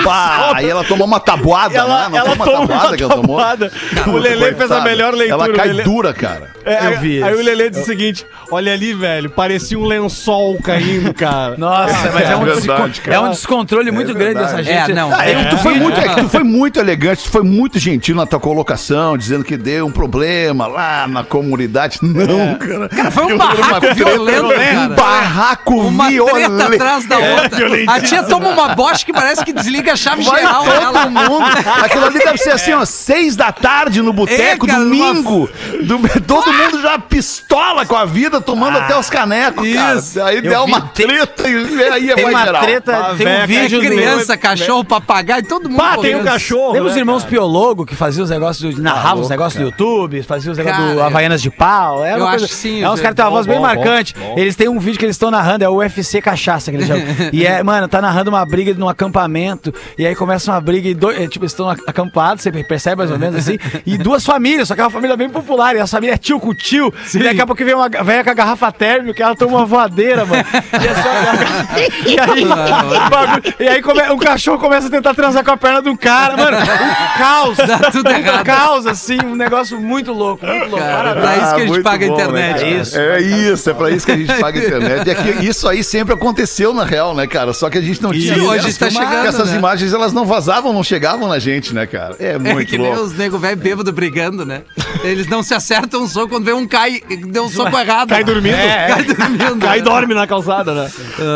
[0.02, 2.08] Pá, aí ela tomou uma tabuada, ela, né?
[2.10, 3.36] Não ela foi uma tomou tabuada uma que ela tomou.
[3.38, 3.72] tabuada.
[4.06, 5.44] O Lelê fez a melhor leitura.
[5.44, 6.50] Ela cai Lelê- dura, cara.
[6.64, 10.56] É, Eu vi Aí o Lelê disse o seguinte: olha ali, velho, parecia um lençol
[10.62, 11.56] caindo, cara.
[11.56, 14.78] Nossa, mas é um, verdade, é um descontrole muito grande dessa verdade.
[14.78, 14.90] gente.
[14.92, 15.12] É, não.
[15.20, 15.58] É que tu, É.
[15.58, 19.16] foi muito, é que tu foi muito elegante, tu foi muito gentil na tua colocação,
[19.18, 21.98] dizendo que deu um problema lá na comunidade.
[22.02, 22.88] Não, cara.
[22.88, 24.80] Cara, foi um barraco violento, cara.
[24.80, 26.74] Um barraco Uma treta violento.
[26.74, 27.68] atrás da outra.
[27.88, 31.06] a tia toma uma bosta que parece que desliga a chave Vai geral todo dela.
[31.10, 31.44] mundo.
[31.82, 35.48] Aquilo ali deve ser assim, ó, seis da tarde no boteco, É, domingo.
[35.84, 40.14] Do- todo mundo já pistola com a vida, tomando até os canecos, isso.
[40.14, 40.30] cara.
[40.30, 42.62] Aí Eu deu vi- uma treta e aí Tem vai uma geral.
[42.62, 45.78] treta, Ah, tem um vídeo É criança, cachorro, papagaio, todo mundo.
[45.78, 46.72] Pá, tem um cachorro.
[46.72, 47.24] Lembra os né, irmãos?
[47.24, 51.02] Piologo que faziam os negócios, do, narravam os negócios do YouTube, faziam os negócios do
[51.02, 52.04] Havaianas de pau.
[52.04, 53.46] Era eu uma acho coisa, que sim, É uns caras que têm uma Bom, voz
[53.46, 54.14] bem bom, marcante.
[54.14, 54.38] bom, bom.
[54.38, 57.02] Eles têm um vídeo que eles estão narrando, é o UFC Cachaça que eles chamam.
[57.32, 59.72] e é, mano, tá narrando uma briga num acampamento.
[59.98, 63.10] E aí começa uma briga e dois, é, tipo, eles estão acampados, você percebe mais
[63.10, 63.58] ou menos assim.
[63.86, 65.74] e duas famílias, só que é uma família bem popular.
[65.76, 66.92] E a família é tio com tio.
[67.14, 70.24] E daqui a pouco vem uma velha com a garrafa térmica, ela toma uma voadeira,
[70.24, 70.42] mano.
[70.44, 72.44] E, é só- e aí,
[73.10, 76.36] bagulho- e aí come- o cachorro começa a tentar transar com a perna do cara,
[76.36, 76.56] mano.
[76.58, 77.58] Um caos.
[77.92, 78.44] Tudo um errado.
[78.44, 80.78] caos, assim, um negócio muito louco, muito louco.
[80.78, 81.22] Cara, Parabéns.
[81.24, 82.54] pra isso que a gente muito paga a bom, né, internet.
[82.60, 82.66] cara?
[82.66, 82.98] É isso.
[82.98, 85.10] É isso, é pra isso que a gente paga a internet.
[85.10, 87.52] É que isso aí sempre aconteceu na real, né, cara?
[87.52, 88.34] Só que a gente não tinha.
[88.42, 89.58] hoje essas tá filmagens, chegando, Essas né?
[89.58, 92.16] imagens elas não vazavam, não chegavam na gente, né, cara?
[92.18, 93.02] É É muito que nem louco.
[93.04, 94.62] os nego velho bêbado brigando, né?
[95.04, 98.08] Eles não se acertam um soco quando vê um cai, deu um soco errado.
[98.08, 98.54] Cai dormindo.
[98.56, 99.58] Cai dormindo.
[99.58, 100.90] Cai e dorme na calçada, né?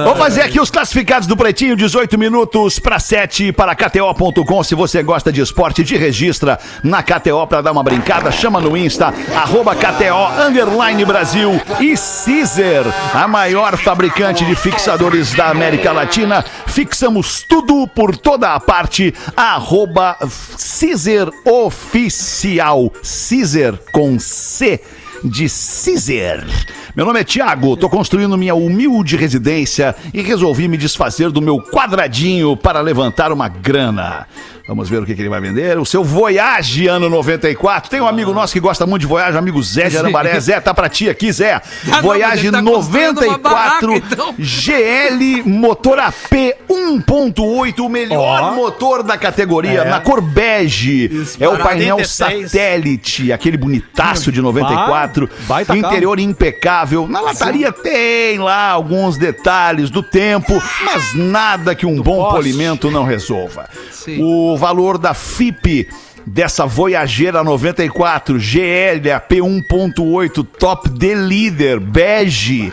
[0.05, 4.63] Vamos fazer aqui os classificados do Pretinho, 18 minutos para 7 para KTO.com.
[4.63, 8.31] Se você gosta de esporte, te registra na KTO para dar uma brincada.
[8.31, 15.49] Chama no Insta, arroba KTO, underline Brasil e Caesar, a maior fabricante de fixadores da
[15.49, 16.45] América Latina.
[16.67, 22.93] Fixamos tudo por toda a parte, arroba Caesar Oficial.
[23.29, 24.81] Caesar com C
[25.25, 26.47] de Caesar.
[26.95, 31.59] Meu nome é Thiago, tô construindo minha humilde residência e resolvi me desfazer do meu
[31.59, 34.27] quadradinho para levantar uma grana.
[34.67, 35.79] Vamos ver o que, que ele vai vender.
[35.79, 37.89] O seu Voyage ano 94.
[37.89, 40.41] Tem um amigo nosso que gosta muito de Voyage, amigo Zé de Arambaré.
[40.41, 41.63] Zé, tá pra ti aqui, Zé.
[41.87, 44.35] não, Voyage tá construindo uma 94 barraca, então.
[44.37, 46.33] GL motor AP
[46.69, 51.11] 1.8, o melhor motor da categoria, na cor bege.
[51.39, 52.51] É o painel 86.
[52.51, 55.31] satélite, aquele bonitaço de 94.
[55.47, 55.87] baita carro.
[55.87, 57.07] interior impecável.
[57.07, 62.35] Na lataria tem lá alguns detalhes do tempo, mas nada que um bom poste.
[62.35, 63.69] polimento não resolva.
[63.93, 64.23] Sim.
[64.23, 65.89] O valor da FIP
[66.27, 72.73] dessa Voyageira 94 GL AP 1.8 Top de Líder bege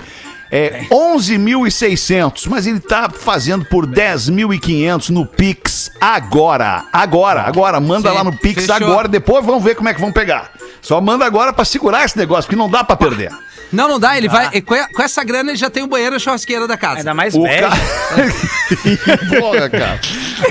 [0.56, 6.86] é 11.600, mas ele tá fazendo por 10.500 no Pix agora.
[6.94, 7.80] Agora, agora.
[7.80, 8.76] Manda Sim, lá no Pix fechou.
[8.76, 10.52] agora, depois vamos ver como é que vão pegar.
[10.80, 13.32] Só manda agora pra segurar esse negócio, porque não dá pra perder.
[13.74, 14.18] Não, não dá.
[14.18, 14.62] Ele vai.
[14.62, 16.98] Com com essa grana ele já tem o banheiro e a churrasqueira da casa.
[17.00, 17.60] Ainda mais O bege.
[17.62, 17.78] carro.
[19.40, 20.00] Porra, cara.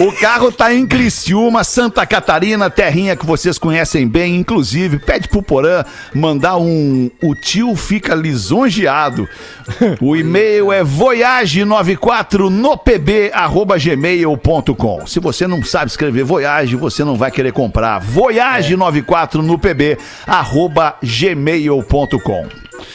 [0.00, 4.36] O carro tá em Criciúma, Santa Catarina, terrinha que vocês conhecem bem.
[4.36, 7.10] Inclusive, pede pro Porã mandar um.
[7.22, 9.28] O tio fica lisonjeado.
[10.00, 15.06] O e-mail é voyage94 no pb@gmail.com.
[15.06, 18.00] Se você não sabe escrever Voyage, você não vai querer comprar.
[18.02, 19.34] Voyage94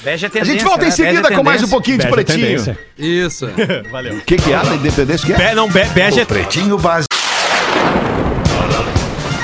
[0.04, 0.96] Bege é A gente volta em né?
[0.96, 2.40] Bege é seguida com mais um pouquinho de é pretinho.
[2.40, 2.80] tendência.
[2.98, 3.46] Isso.
[3.46, 5.24] O que, que é da independência?
[5.24, 5.50] O que é?
[5.50, 7.07] Be, não, be, é Pretinho Básico.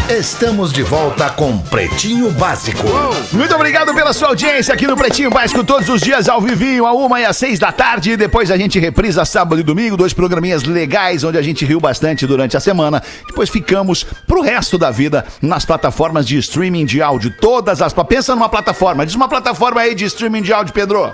[0.09, 2.83] Estamos de volta com Pretinho Básico.
[3.31, 6.91] Muito obrigado pela sua audiência aqui no Pretinho Básico, todos os dias ao vivinho, a
[6.91, 8.17] uma e às seis da tarde.
[8.17, 12.27] Depois a gente reprisa sábado e domingo, dois programinhas legais onde a gente riu bastante
[12.27, 13.01] durante a semana.
[13.25, 17.33] Depois ficamos pro resto da vida nas plataformas de streaming de áudio.
[17.39, 17.93] Todas as.
[18.07, 21.13] Pensa numa plataforma, diz uma plataforma aí de streaming de áudio, Pedro.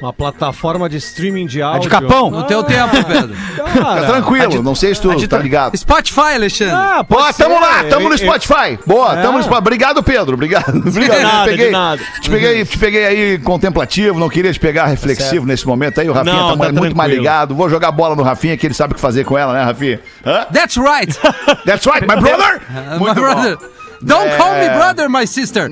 [0.00, 1.78] Uma plataforma de streaming de áudio.
[1.78, 2.30] É de Capão?
[2.30, 3.34] No teu tempo, Pedro.
[3.68, 5.76] Fica Cara, tranquilo, não sei se tu tá ligado.
[5.76, 6.74] Spotify, Alexandre.
[6.74, 7.60] ah, pode tamo ser.
[7.60, 8.78] lá, tamo no Spotify.
[8.86, 9.58] Boa, tamo no Spotify.
[9.58, 10.34] Obrigado, Pedro.
[10.34, 10.76] Obrigado.
[10.76, 11.22] Obrigado.
[11.22, 11.70] Nada, Te peguei.
[12.20, 16.08] Te peguei, te peguei aí contemplativo, não queria te pegar reflexivo nesse momento aí.
[16.08, 17.16] O Rafinha Não, tá, tá muito mais tranquilo.
[17.16, 17.54] ligado.
[17.54, 20.00] Vou jogar bola no Rafinha, que ele sabe o que fazer com ela, né, Rafinha?
[20.24, 20.46] Hã?
[20.52, 21.12] That's right.
[21.66, 22.60] That's right, my brother!
[22.92, 23.56] my Muito brother.
[23.56, 23.77] bom.
[24.00, 24.36] Don't É.
[24.36, 25.70] call me brother, my sister.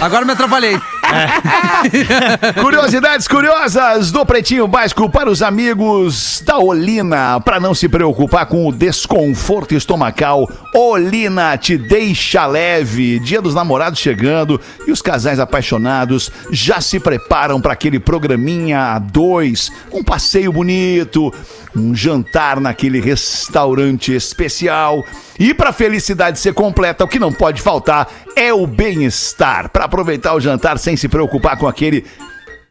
[0.00, 0.76] Agora me atrapalhei.
[2.60, 7.40] Curiosidades curiosas do Pretinho Básico para os amigos da Olina.
[7.40, 13.20] Para não se preocupar com o desconforto estomacal, Olina te deixa leve.
[13.20, 18.98] Dia dos namorados chegando e os casais apaixonados já se preparam para aquele programinha a
[18.98, 21.32] dois, um passeio bonito,
[21.76, 25.04] um jantar naquele restaurante especial.
[25.38, 29.68] E para a felicidade ser completa, o que não pode faltar é o bem-estar.
[29.68, 32.02] Para aproveitar o jantar sem se preocupar com aquele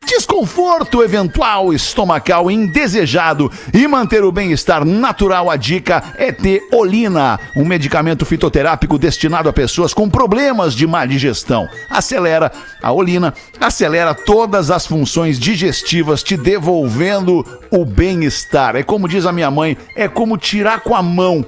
[0.08, 7.64] desconforto eventual estomacal indesejado e manter o bem-estar natural, a dica é ter Olina, um
[7.64, 11.70] medicamento fitoterápico destinado a pessoas com problemas de má digestão.
[11.92, 18.76] Acelera a Olina, acelera todas as funções digestivas, te devolvendo o bem-estar.
[18.76, 21.46] É como diz a minha mãe, é como tirar com a mão.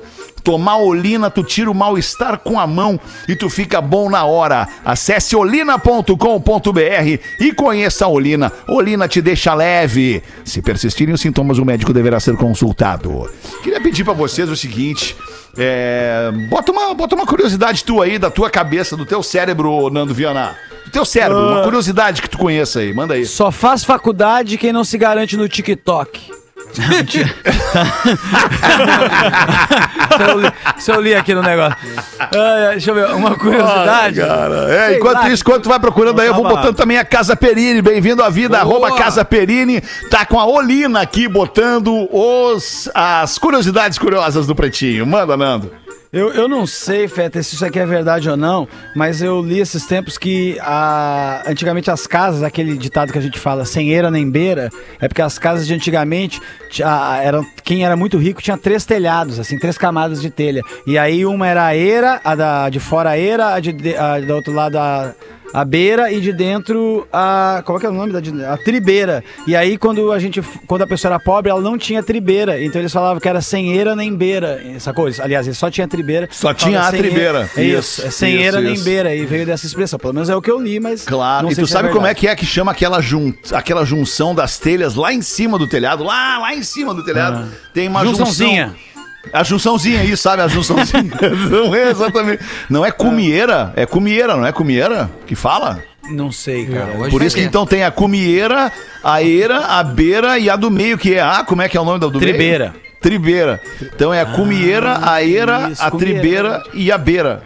[0.50, 4.68] Tomar olina, tu tira o mal-estar com a mão e tu fica bom na hora.
[4.84, 8.52] Acesse olina.com.br e conheça a Olina.
[8.68, 10.24] Olina te deixa leve.
[10.44, 13.30] Se persistirem os sintomas, o médico deverá ser consultado.
[13.62, 15.16] Queria pedir pra vocês o seguinte.
[15.56, 20.16] é, bota, uma, bota uma curiosidade tua aí, da tua cabeça, do teu cérebro, Nando
[20.16, 20.56] Viana.
[20.86, 22.92] Do teu cérebro, uma curiosidade que tu conheça aí.
[22.92, 23.24] Manda aí.
[23.24, 26.32] Só faz faculdade quem não se garante no TikTok.
[30.20, 31.78] Se, eu li, se eu li aqui no negócio.
[32.20, 34.20] Ai, deixa eu ver, uma curiosidade.
[34.20, 35.30] Cara, é, enquanto lá.
[35.30, 37.82] isso, enquanto tu vai procurando aí, eu vou tava- botando também a Casa Perini.
[37.82, 39.82] Bem-vindo à vida, arroba Casa Perini.
[40.10, 45.06] Tá com a Olina aqui botando os, as curiosidades curiosas do Pretinho.
[45.08, 45.72] Manda, Nando.
[46.12, 49.60] Eu, eu não sei, Feta, se isso aqui é verdade ou não, mas eu li
[49.60, 54.10] esses tempos que a, antigamente as casas, aquele ditado que a gente fala, sem eira
[54.10, 56.42] nem beira, é porque as casas de antigamente,
[56.72, 60.64] tinha- eram, quem era muito rico tinha três telhados, assim, três camadas de telha.
[60.88, 64.20] E aí uma era a eira, a da, de fora a eira, a, de- a
[64.20, 65.14] do outro lado a,
[65.54, 67.62] a beira e de dentro a.
[67.66, 68.20] Qual é que é o nome da
[68.54, 69.24] A tribeira.
[69.48, 70.42] E aí, quando a gente.
[70.68, 72.62] Quando a pessoa era pobre, ela não tinha tribeira.
[72.64, 74.62] Então eles falavam que era sem eira nem beira.
[74.80, 75.08] Sacou?
[75.08, 76.28] Eles- Aliás, ele só tinha tribeira.
[76.32, 77.50] Só tinha a tribeira.
[77.50, 78.06] eira- É isso.
[78.06, 78.84] É sem isso, eira nem isso.
[78.84, 79.16] beira.
[79.16, 79.98] E veio dessa expressão.
[80.00, 81.04] Pelo menos é o que eu li, mas.
[81.06, 81.52] Claro.
[81.52, 83.34] E tu se sabe como é que é que chama aquela, jun...
[83.52, 86.04] aquela junção das telhas lá em cima do telhado?
[86.04, 87.50] Lá, lá em cima do telhado.
[87.74, 88.68] Tem uma Junçãozinha.
[88.68, 88.90] junção.
[89.32, 90.42] A junçãozinha aí, sabe?
[90.42, 91.04] A junçãozinha.
[91.50, 92.44] não é exatamente.
[92.70, 93.74] Não é cumieira.
[93.76, 95.84] É cumieira, não é cumieira que fala?
[96.10, 96.92] Não sei, cara.
[96.98, 97.48] Hoje Por vai isso que ter.
[97.48, 98.72] então tem a cumieira,
[99.04, 101.44] a eira, a beira e a do meio, que é a.
[101.44, 102.32] Como é que é o nome da do meio?
[102.34, 102.74] Tribeira.
[103.00, 103.62] Tribeira.
[103.82, 106.20] Então é a cumieira, a era, isso, a cumieira.
[106.20, 107.42] tribeira e a beira.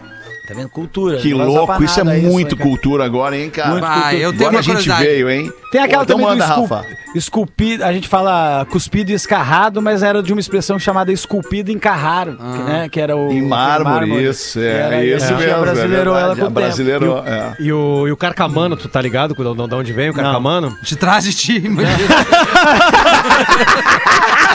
[0.46, 0.68] Tá vendo?
[0.68, 1.18] Cultura.
[1.20, 2.70] Que Não louco, isso é muito cara?
[2.70, 3.70] cultura agora, hein, cara?
[3.70, 4.16] Muito Ah, cultura.
[4.18, 5.50] eu tenho Agora a gente veio, hein?
[5.72, 6.86] Tem aquela Pô, então também manda, do Rafa.
[7.16, 11.74] esculpido, a gente fala cuspido e escarrado, mas era de uma expressão chamada esculpido e
[11.74, 13.32] encarrado, que, né, que era o...
[13.32, 15.56] Em aquele mármore, isso, é, Era- isso gente mesmo.
[15.56, 16.60] abrasileirou é ela com o tempo.
[16.60, 17.56] abrasileirou, é.
[17.60, 20.78] E o, e o carcamano, tu tá ligado de de onde vem o carcamano?
[20.82, 21.98] De trás de ti, imagina.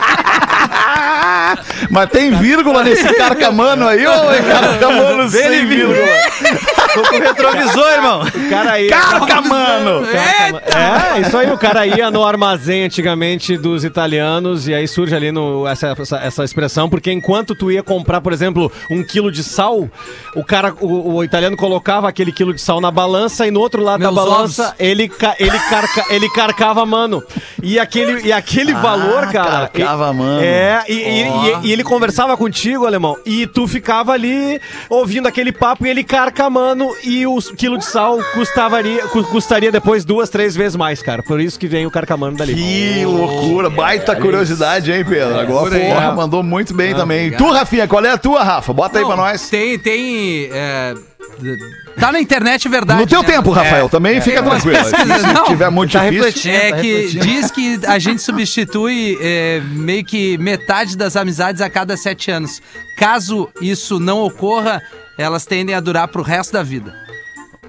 [1.91, 4.13] Mas tem vírgula nesse carcamano aí, ô
[4.49, 5.97] carcamano sem vírgula.
[7.03, 8.23] Tô com o retrovisor, irmão.
[8.23, 8.91] O cara ia.
[8.91, 10.05] Carcamano!
[10.07, 15.31] É, isso aí, o cara ia no armazém antigamente dos italianos e aí surge ali
[15.33, 19.43] no, essa, essa, essa expressão, porque enquanto tu ia comprar, por exemplo, um quilo de
[19.43, 19.89] sal,
[20.35, 23.83] o cara, o, o italiano colocava aquele quilo de sal na balança e no outro
[23.83, 24.75] lado Meus da balança ovos.
[24.79, 27.23] ele, ele, carca, ele carcava a mano.
[27.63, 29.65] E aquele, e aquele valor, cara.
[29.65, 30.41] Ah, carcava a mano.
[30.43, 31.61] É, e, e- Ó.
[31.63, 36.05] e- e ele conversava contigo, alemão, e tu ficava ali ouvindo aquele papo e ele
[37.05, 41.23] e o quilo de sal custaria, cu- custaria depois duas, três vezes mais, cara.
[41.23, 42.55] Por isso que vem o carcamano dali.
[42.55, 45.39] Que loucura, baita curiosidade, hein, Pedro?
[45.39, 47.31] Agora, porra, mandou muito bem também.
[47.33, 48.73] Tu, Rafinha, qual é a tua, Rafa?
[48.73, 49.49] Bota aí pra nós.
[49.49, 50.49] Tem, tem.
[50.53, 50.95] é,
[51.99, 53.01] tá na internet, é verdade.
[53.01, 53.29] No teu né?
[53.29, 54.85] tempo, Rafael, também fica umas tranquilo.
[55.19, 55.45] Se não.
[55.45, 56.25] tiver muito Tá difícil.
[56.25, 56.57] refletindo.
[56.57, 57.25] É tá que refletindo.
[57.27, 62.61] diz que a gente substitui é, meio que metade das amizades a cada sete anos.
[62.97, 64.83] Caso isso não ocorra,
[65.19, 66.95] elas tendem a durar pro resto da vida.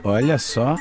[0.03, 0.75] Olha só.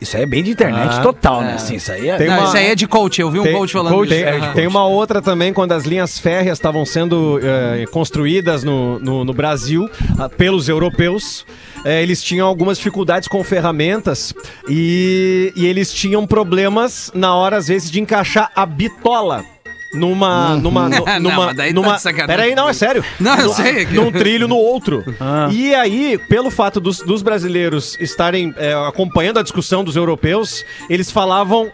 [0.00, 1.54] Isso aí é bem de internet Ah, total, né?
[1.54, 2.18] Assim, isso aí é...
[2.26, 3.20] Não, uma- isso aí é de coach.
[3.20, 4.24] Eu vi um Tem- coach falando coach, isso.
[4.24, 4.52] tem, Aham.
[4.54, 9.34] tem uma outra também, quando as linhas férreas estavam sendo eh, construídas no, no, no
[9.34, 11.44] Brasil ah, pelos europeus.
[11.84, 14.32] eh, eles tinham algumas dificuldades com ferramentas
[14.68, 19.44] e, e eles tinham problemas na hora, às vezes, de encaixar a bitola.
[19.92, 20.56] Numa.
[20.56, 22.26] numa, nu- Não, numa, mas daí tá numa sacanagem.
[22.36, 23.04] Peraí, não, é sério.
[23.18, 25.04] Não, eu sei, é que- Num trilho no outro.
[25.50, 31.10] E aí, pelo fato dos, dos brasileiros estarem eh, acompanhando a discussão dos europeus, eles
[31.10, 31.70] falavam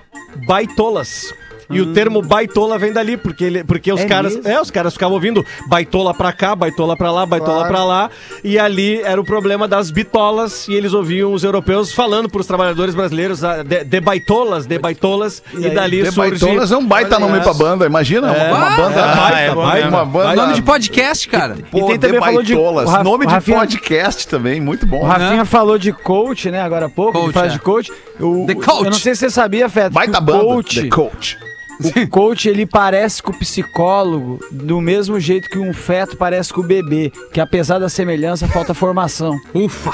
[0.47, 1.33] baitolas.
[1.71, 4.35] E o termo baitola vem dali, porque, ele, porque os É caras.
[4.37, 4.49] mesmo?
[4.51, 8.11] É, os caras ficavam ouvindo baitola pra cá, baitola pra lá, baitola pra lá.
[8.43, 10.69] E ali era o problema das bitolas.
[10.69, 15.43] E eles ouviam os europeus falando pros trabalhadores brasileiros ah, de, de baitolas, de baitolas.
[15.55, 16.31] E, dali The surge.
[16.45, 18.27] Baitolas é um baita nome pra banda, imagina.
[18.33, 19.01] uma- uma Ah, banda.
[19.01, 20.05] é, baita, é, baita, é, uma é.
[20.05, 20.35] banda.
[20.37, 21.57] Nome de podcast, cara.
[21.71, 22.89] Pô, E tem The também falou de- Baitolas.
[22.89, 25.01] o Raf- Nome o de Rafinha- podcast também, muito bom.
[25.01, 27.53] O Rafinha falou de coach, né, agora há pouco, Coach, de frase é.
[27.53, 27.93] de coach.
[28.21, 28.85] O, The coach.
[28.85, 30.45] Eu não sei se você sabia, Feto, Baita que o banda.
[30.45, 31.39] coach, The Coach.
[31.81, 36.61] O coach, ele parece com o psicólogo do mesmo jeito que um feto parece com
[36.61, 39.39] o bebê, que apesar da semelhança, falta formação.
[39.53, 39.93] Ufa.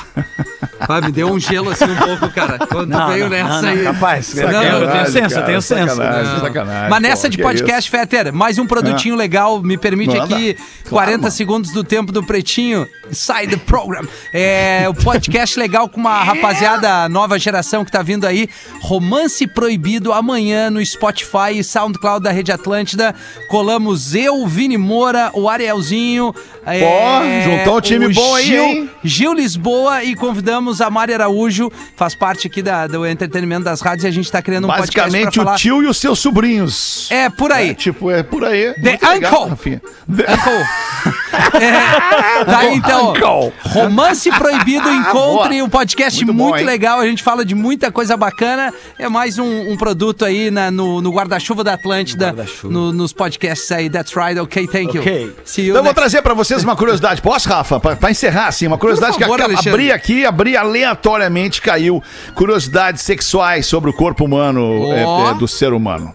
[0.88, 2.58] Vai, me deu um gelo assim um pouco, cara.
[2.66, 3.82] Quando tu veio nessa aí.
[3.84, 4.34] capaz.
[4.34, 5.94] Não, eu tenho senso, eu tenho senso.
[5.96, 6.40] Sacanagem, Não.
[6.40, 6.90] sacanagem.
[6.90, 9.62] Mas nessa pô, de que podcast, Fetter, mais um produtinho legal.
[9.62, 10.34] Me permite Manda.
[10.34, 11.30] aqui Claro, 40 mano.
[11.30, 12.86] segundos do tempo do Pretinho.
[13.12, 14.06] Sai do program.
[14.32, 18.48] É o podcast legal com uma rapaziada nova geração que tá vindo aí.
[18.80, 23.14] Romance Proibido amanhã no Spotify SoundCloud da Rede Atlântida.
[23.48, 26.34] Colamos eu, Vini Moura, o Arielzinho.
[26.66, 28.90] é, Pô, juntou um time bom aí, Gil, hein?
[29.04, 31.70] Gil Lisboa e convidamos a Mari Araújo.
[31.96, 35.10] Faz parte aqui da, do entretenimento das rádios e a gente tá criando um podcast
[35.10, 37.08] Basicamente o tio e os seus sobrinhos.
[37.10, 37.70] É, por aí.
[37.70, 38.74] É, tipo, é por aí.
[38.74, 39.50] The Muito legal, Uncle.
[39.50, 39.82] Rafinha.
[40.14, 41.20] The- Uncle.
[41.60, 43.10] É, tá aí, então.
[43.10, 43.52] Uncle.
[43.64, 47.00] Romance Proibido, encontre um podcast Muito muito, bom, legal.
[47.00, 48.72] A gente fala de muita coisa bacana.
[48.98, 52.72] É mais um, um produto aí na- no, no guarda-chuva da Atlântida, Guarda-chuva.
[52.72, 53.88] no- nos podcasts aí.
[53.90, 55.00] That's right, ok, thank you.
[55.02, 55.36] Ok.
[55.44, 57.20] See you Então eu vou trazer pra vocês uma curiosidade.
[57.22, 57.78] Posso, Rafa?
[57.80, 59.70] Pra, pra encerrar, assim, uma curiosidade favor, que acaba- Alexandre.
[59.70, 62.02] abri aqui, abri aleatoriamente, caiu.
[62.34, 64.92] Curiosidades sexuais sobre o corpo humano Ó.
[64.94, 66.14] é, é, do ser humano.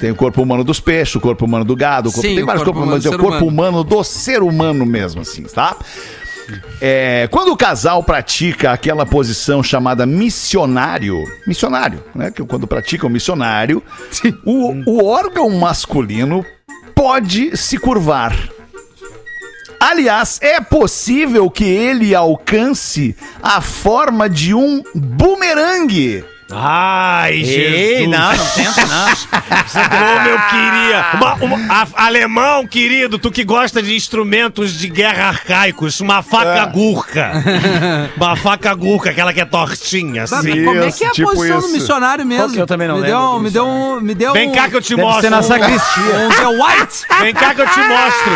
[0.00, 2.42] Tem o corpo humano dos peixes, o corpo humano do gado, o corpo, Sim, tem
[2.42, 3.70] o vários corpo corpos humanos, humano é o corpo humano.
[3.78, 5.76] humano do ser humano mesmo, assim, tá?
[6.80, 12.30] É, quando o casal pratica aquela posição chamada missionário, missionário, né?
[12.30, 13.82] Que quando pratica o missionário,
[14.44, 16.44] o, o órgão masculino
[16.94, 18.36] pode se curvar.
[19.80, 26.24] Aliás, é possível que ele alcance a forma de um bumerangue.
[26.54, 29.06] Ai, Ei, não, não tenta, não.
[29.72, 31.06] Como eu queria!
[31.14, 36.64] Uma- uma- a- alemão, querido, tu que gosta de instrumentos de guerra arcaicos, uma faca
[36.66, 37.32] gurca.
[38.16, 40.64] uma faca gurca, aquela que é tortinha, Sabe, assim.
[40.64, 41.68] como é que é a tipo posição isso.
[41.68, 42.44] do missionário mesmo?
[42.44, 44.52] Qual que eu também não me lembro deu, me deu um, me deu Vem um-
[44.52, 45.22] cá que eu te Deve mostro.
[45.22, 46.02] ser na Um- sacristia.
[46.18, 47.06] um The White.
[47.20, 48.32] Vem cá que eu te mostro.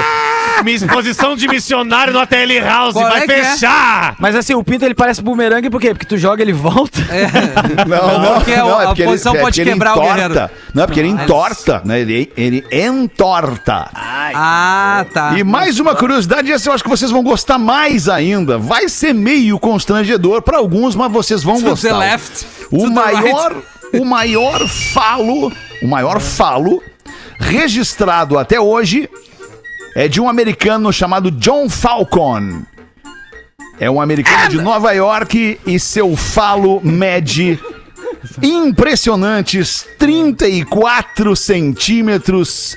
[0.65, 3.45] Minha exposição de missionário no ATL House Qual vai é que é?
[3.45, 4.17] fechar!
[4.19, 5.91] Mas assim, o pinto ele parece bumerangue por quê?
[5.91, 6.99] Porque tu joga ele volta.
[7.87, 10.03] Não, não, porque não, a é porque posição ele, é pode porque ele quebrar o
[10.03, 10.15] entorta.
[10.29, 10.51] guerreiro.
[10.75, 12.01] Não, é porque ele entorta, né?
[12.01, 13.91] Ele, ele entorta.
[13.95, 15.39] Ah, tá.
[15.39, 18.59] E mais uma curiosidade, essa eu acho que vocês vão gostar mais ainda.
[18.59, 21.99] Vai ser meio constrangedor para alguns, mas vocês vão To the gostar.
[21.99, 22.47] left.
[22.71, 23.67] O to the maior, right.
[24.01, 26.83] o maior falo, o maior falo
[27.39, 29.09] registrado até hoje
[29.97, 32.63] é de um americano chamado John Falcon.
[33.81, 37.59] É um americano de Nova York e seu falo mede
[38.43, 42.77] impressionantes 34 centímetros,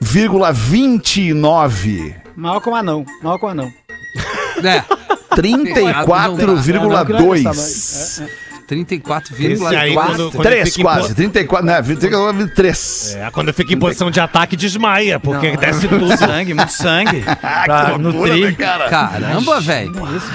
[0.00, 2.14] vírgula 29.
[2.36, 3.04] Mal com anão.
[3.20, 3.72] Mal com anão.
[4.62, 4.84] É,
[5.34, 8.22] 34,2.
[8.68, 9.94] 34,4.
[9.94, 12.50] quando, quando 3 fica em quase, po- 34, né?
[12.54, 13.16] 3.
[13.18, 16.16] É, quando fica em posição de ataque, desmaia, porque desce tudo.
[16.16, 17.22] Sangue, muito sangue.
[17.64, 18.56] pra nutrir.
[18.56, 19.92] Caramba, velho.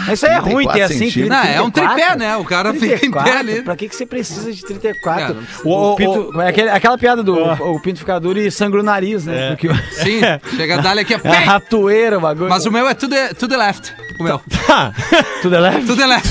[0.08, 1.30] Mas isso aí é ruim ter 34 assim, centímetros.
[1.30, 1.96] Não, é um 34.
[1.96, 2.38] tripé, né?
[2.38, 3.40] O cara fica em pé 34?
[3.40, 3.62] ali.
[3.62, 5.36] Pra que, que você precisa de 34?
[5.36, 8.84] Cara, o, pinto, é aquele- aquela piada do o pinto ficar duro e sangra o
[8.84, 9.50] nariz, né?
[9.50, 10.22] Porque o- Sim,
[10.56, 12.50] chega a dar aqui, é é a ratoeira o bagulho.
[12.50, 13.94] Mas o meu é to the, to the left.
[14.20, 14.40] O meu.
[14.68, 14.94] Tá.
[15.42, 15.86] Tudo é leve?
[15.86, 16.30] To the left.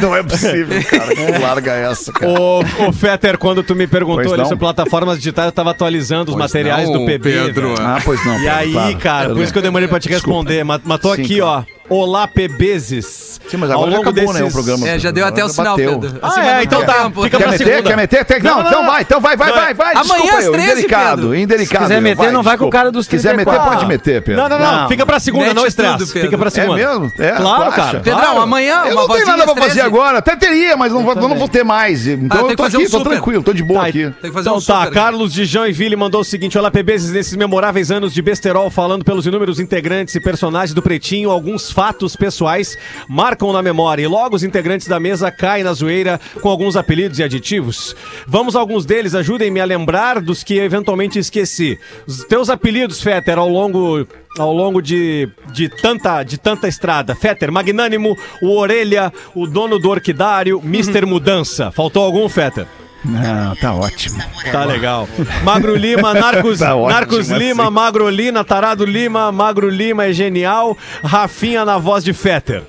[0.00, 1.14] Não é possível, cara.
[1.14, 2.32] que Larga essa, cara.
[2.32, 4.48] Ô, ô Fetter, quando tu me perguntou Pois ali não.
[4.48, 7.18] sobre plataformas digitais, eu tava atualizando os Pois materiais não, do PB.
[7.18, 7.74] Pedro.
[7.74, 7.86] velho.
[7.86, 8.34] Ah, pois não.
[8.34, 8.98] E Pedro, aí, claro.
[8.98, 10.64] cara, por isso que eu demorei pra te responder.
[11.00, 11.66] Tô Sim, aqui, claro.
[11.68, 11.81] ó.
[11.92, 13.40] Olá, PBzes.
[13.48, 14.88] Sim, mas agora já acabou, né, o programa.
[14.88, 15.98] É, já deu até o sinal, bateu.
[16.00, 16.18] Pedro.
[16.22, 17.10] Ah, Assim, é, mas não então tem tá.
[17.22, 17.58] Fica Quer meter?
[17.66, 17.82] segunda.
[17.82, 18.24] Quer meter?
[18.24, 19.94] Quer- Não, Não, não, então vai, então vai, vai, Não, vai, vai.
[19.94, 21.34] amanhã Desculpa às eu, 13, indelicado, Pedro.
[21.36, 21.82] indelicado.
[21.82, 23.76] Se quiser meter, não vai com o cara dos Se quiser meter, 34.
[23.78, 24.42] pode meter, Pedro.
[24.42, 24.88] Não, não, não, Não.
[24.88, 25.64] Fica pra segunda, Mete não.
[25.64, 26.06] Pedro.
[26.06, 26.74] Fica pra É segunda.
[26.76, 27.12] mesmo?
[27.18, 27.72] É, Claro, acha?
[27.76, 28.00] cara.
[28.00, 28.40] Pedrão, Claro.
[28.40, 29.80] amanhã, Eu não tenho nada pra fazer 13.
[29.80, 30.18] agora.
[30.18, 32.06] Até teria, mas não vou, não vou ter mais.
[32.06, 34.10] Então tem eu tô aqui, tô tranquilo, tô de boa Tá, aqui.
[34.20, 34.90] Tem que fazer Então tá.
[34.90, 39.26] Carlos de Joinville mandou o seguinte: Olá, PBs, nesses memoráveis anos de besterol, falando pelos
[39.26, 41.81] inúmeros integrantes e personagens do Pretinho, alguns fatos
[42.16, 42.76] pessoais
[43.08, 47.18] marcam na memória e logo os integrantes da mesa caem na zoeira com alguns apelidos
[47.18, 47.96] e aditivos.
[48.26, 51.78] Vamos a alguns deles, ajudem-me a lembrar dos que eventualmente esqueci.
[52.06, 54.06] Os teus apelidos, Fetter, ao longo
[54.38, 57.14] ao longo de, de, tanta, de tanta estrada.
[57.14, 61.70] Fetter, Magnânimo, o Orelha, o dono do Orquidário, Mister Mudança.
[61.70, 62.66] Faltou algum, Fetter?
[63.04, 64.22] Não, tá ótimo.
[64.50, 65.08] Tá legal.
[65.42, 67.38] Magro Lima, Narcos, Tá ótimo, Narcos assim.
[67.38, 70.76] Lima, Magro Lina, Tarado Lima, Magro Lima é genial.
[71.02, 72.62] Rafinha na voz de Fetter.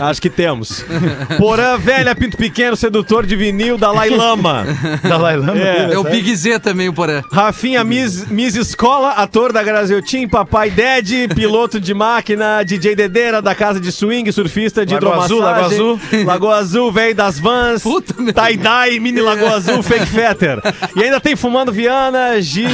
[0.00, 0.84] Acho que temos.
[1.38, 4.64] Porã Velha, Pinto Pequeno, sedutor de vinil, Dalai Lama.
[5.02, 5.58] Dalai Lama.
[5.58, 5.92] É.
[5.92, 7.22] É o Big Z também, o Porã.
[7.32, 13.54] Rafinha Miss, Miss Escola, ator da Graziotin, Papai Ded, piloto de máquina, DJ Dedeira da
[13.54, 15.40] casa de swing, surfista de Lagoa Azul.
[15.40, 16.00] Lagoa Azul.
[16.24, 17.82] Lagoa Azul, velho das vans.
[17.82, 18.14] Puta.
[18.14, 20.60] Tie-dye, mini Lagoa Azul, fake fetter.
[20.96, 22.68] E ainda tem Fumando Viana, Giz,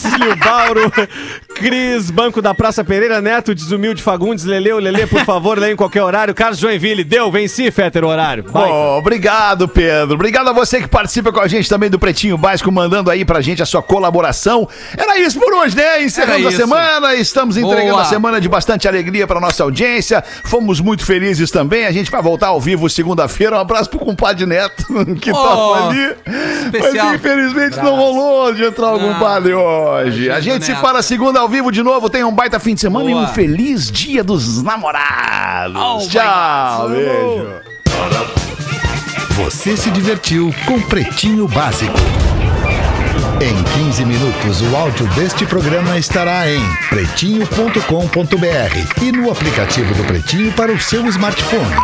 [0.00, 0.92] Cílio Bauro,
[1.54, 6.02] Cris, Banco da Praça Pereira, Neto, Desumilde Fagundes, Leleu, Lele, por favor, leia em qualquer
[6.02, 6.34] horário.
[6.34, 8.42] Carlos Joinville, deu, venci, Fetter, o horário.
[8.50, 10.14] Bom, obrigado, Pedro.
[10.14, 13.42] Obrigado a você que participa com a gente também do Pretinho Básico, mandando aí pra
[13.42, 14.66] gente a sua colaboração.
[14.96, 16.02] Era isso por hoje, né?
[16.02, 18.02] Encerramos a semana, estamos entregando Boa.
[18.02, 20.24] a semana de bastante alegria pra nossa audiência.
[20.44, 21.84] Fomos muito felizes também.
[21.84, 23.56] A gente vai voltar ao vivo segunda-feira.
[23.56, 24.86] Um abraço pro compadre Neto,
[25.20, 26.16] que Oh, ali.
[26.64, 27.06] especial.
[27.08, 30.30] Mas infelizmente não rolou de entrar o compadre hoje.
[30.30, 30.80] A gente se Neto.
[30.80, 32.08] fala segunda ao vivo de novo.
[32.08, 33.24] Tenha um baita fim de semana e Boa.
[33.26, 35.76] um feliz dia dos namorados.
[35.76, 36.08] Oh, my
[36.54, 37.60] Tchau, beijo.
[39.30, 41.98] Você se divertiu com Pretinho Básico.
[43.40, 50.52] Em 15 minutos, o áudio deste programa estará em pretinho.com.br e no aplicativo do Pretinho
[50.52, 51.74] para o seu smartphone.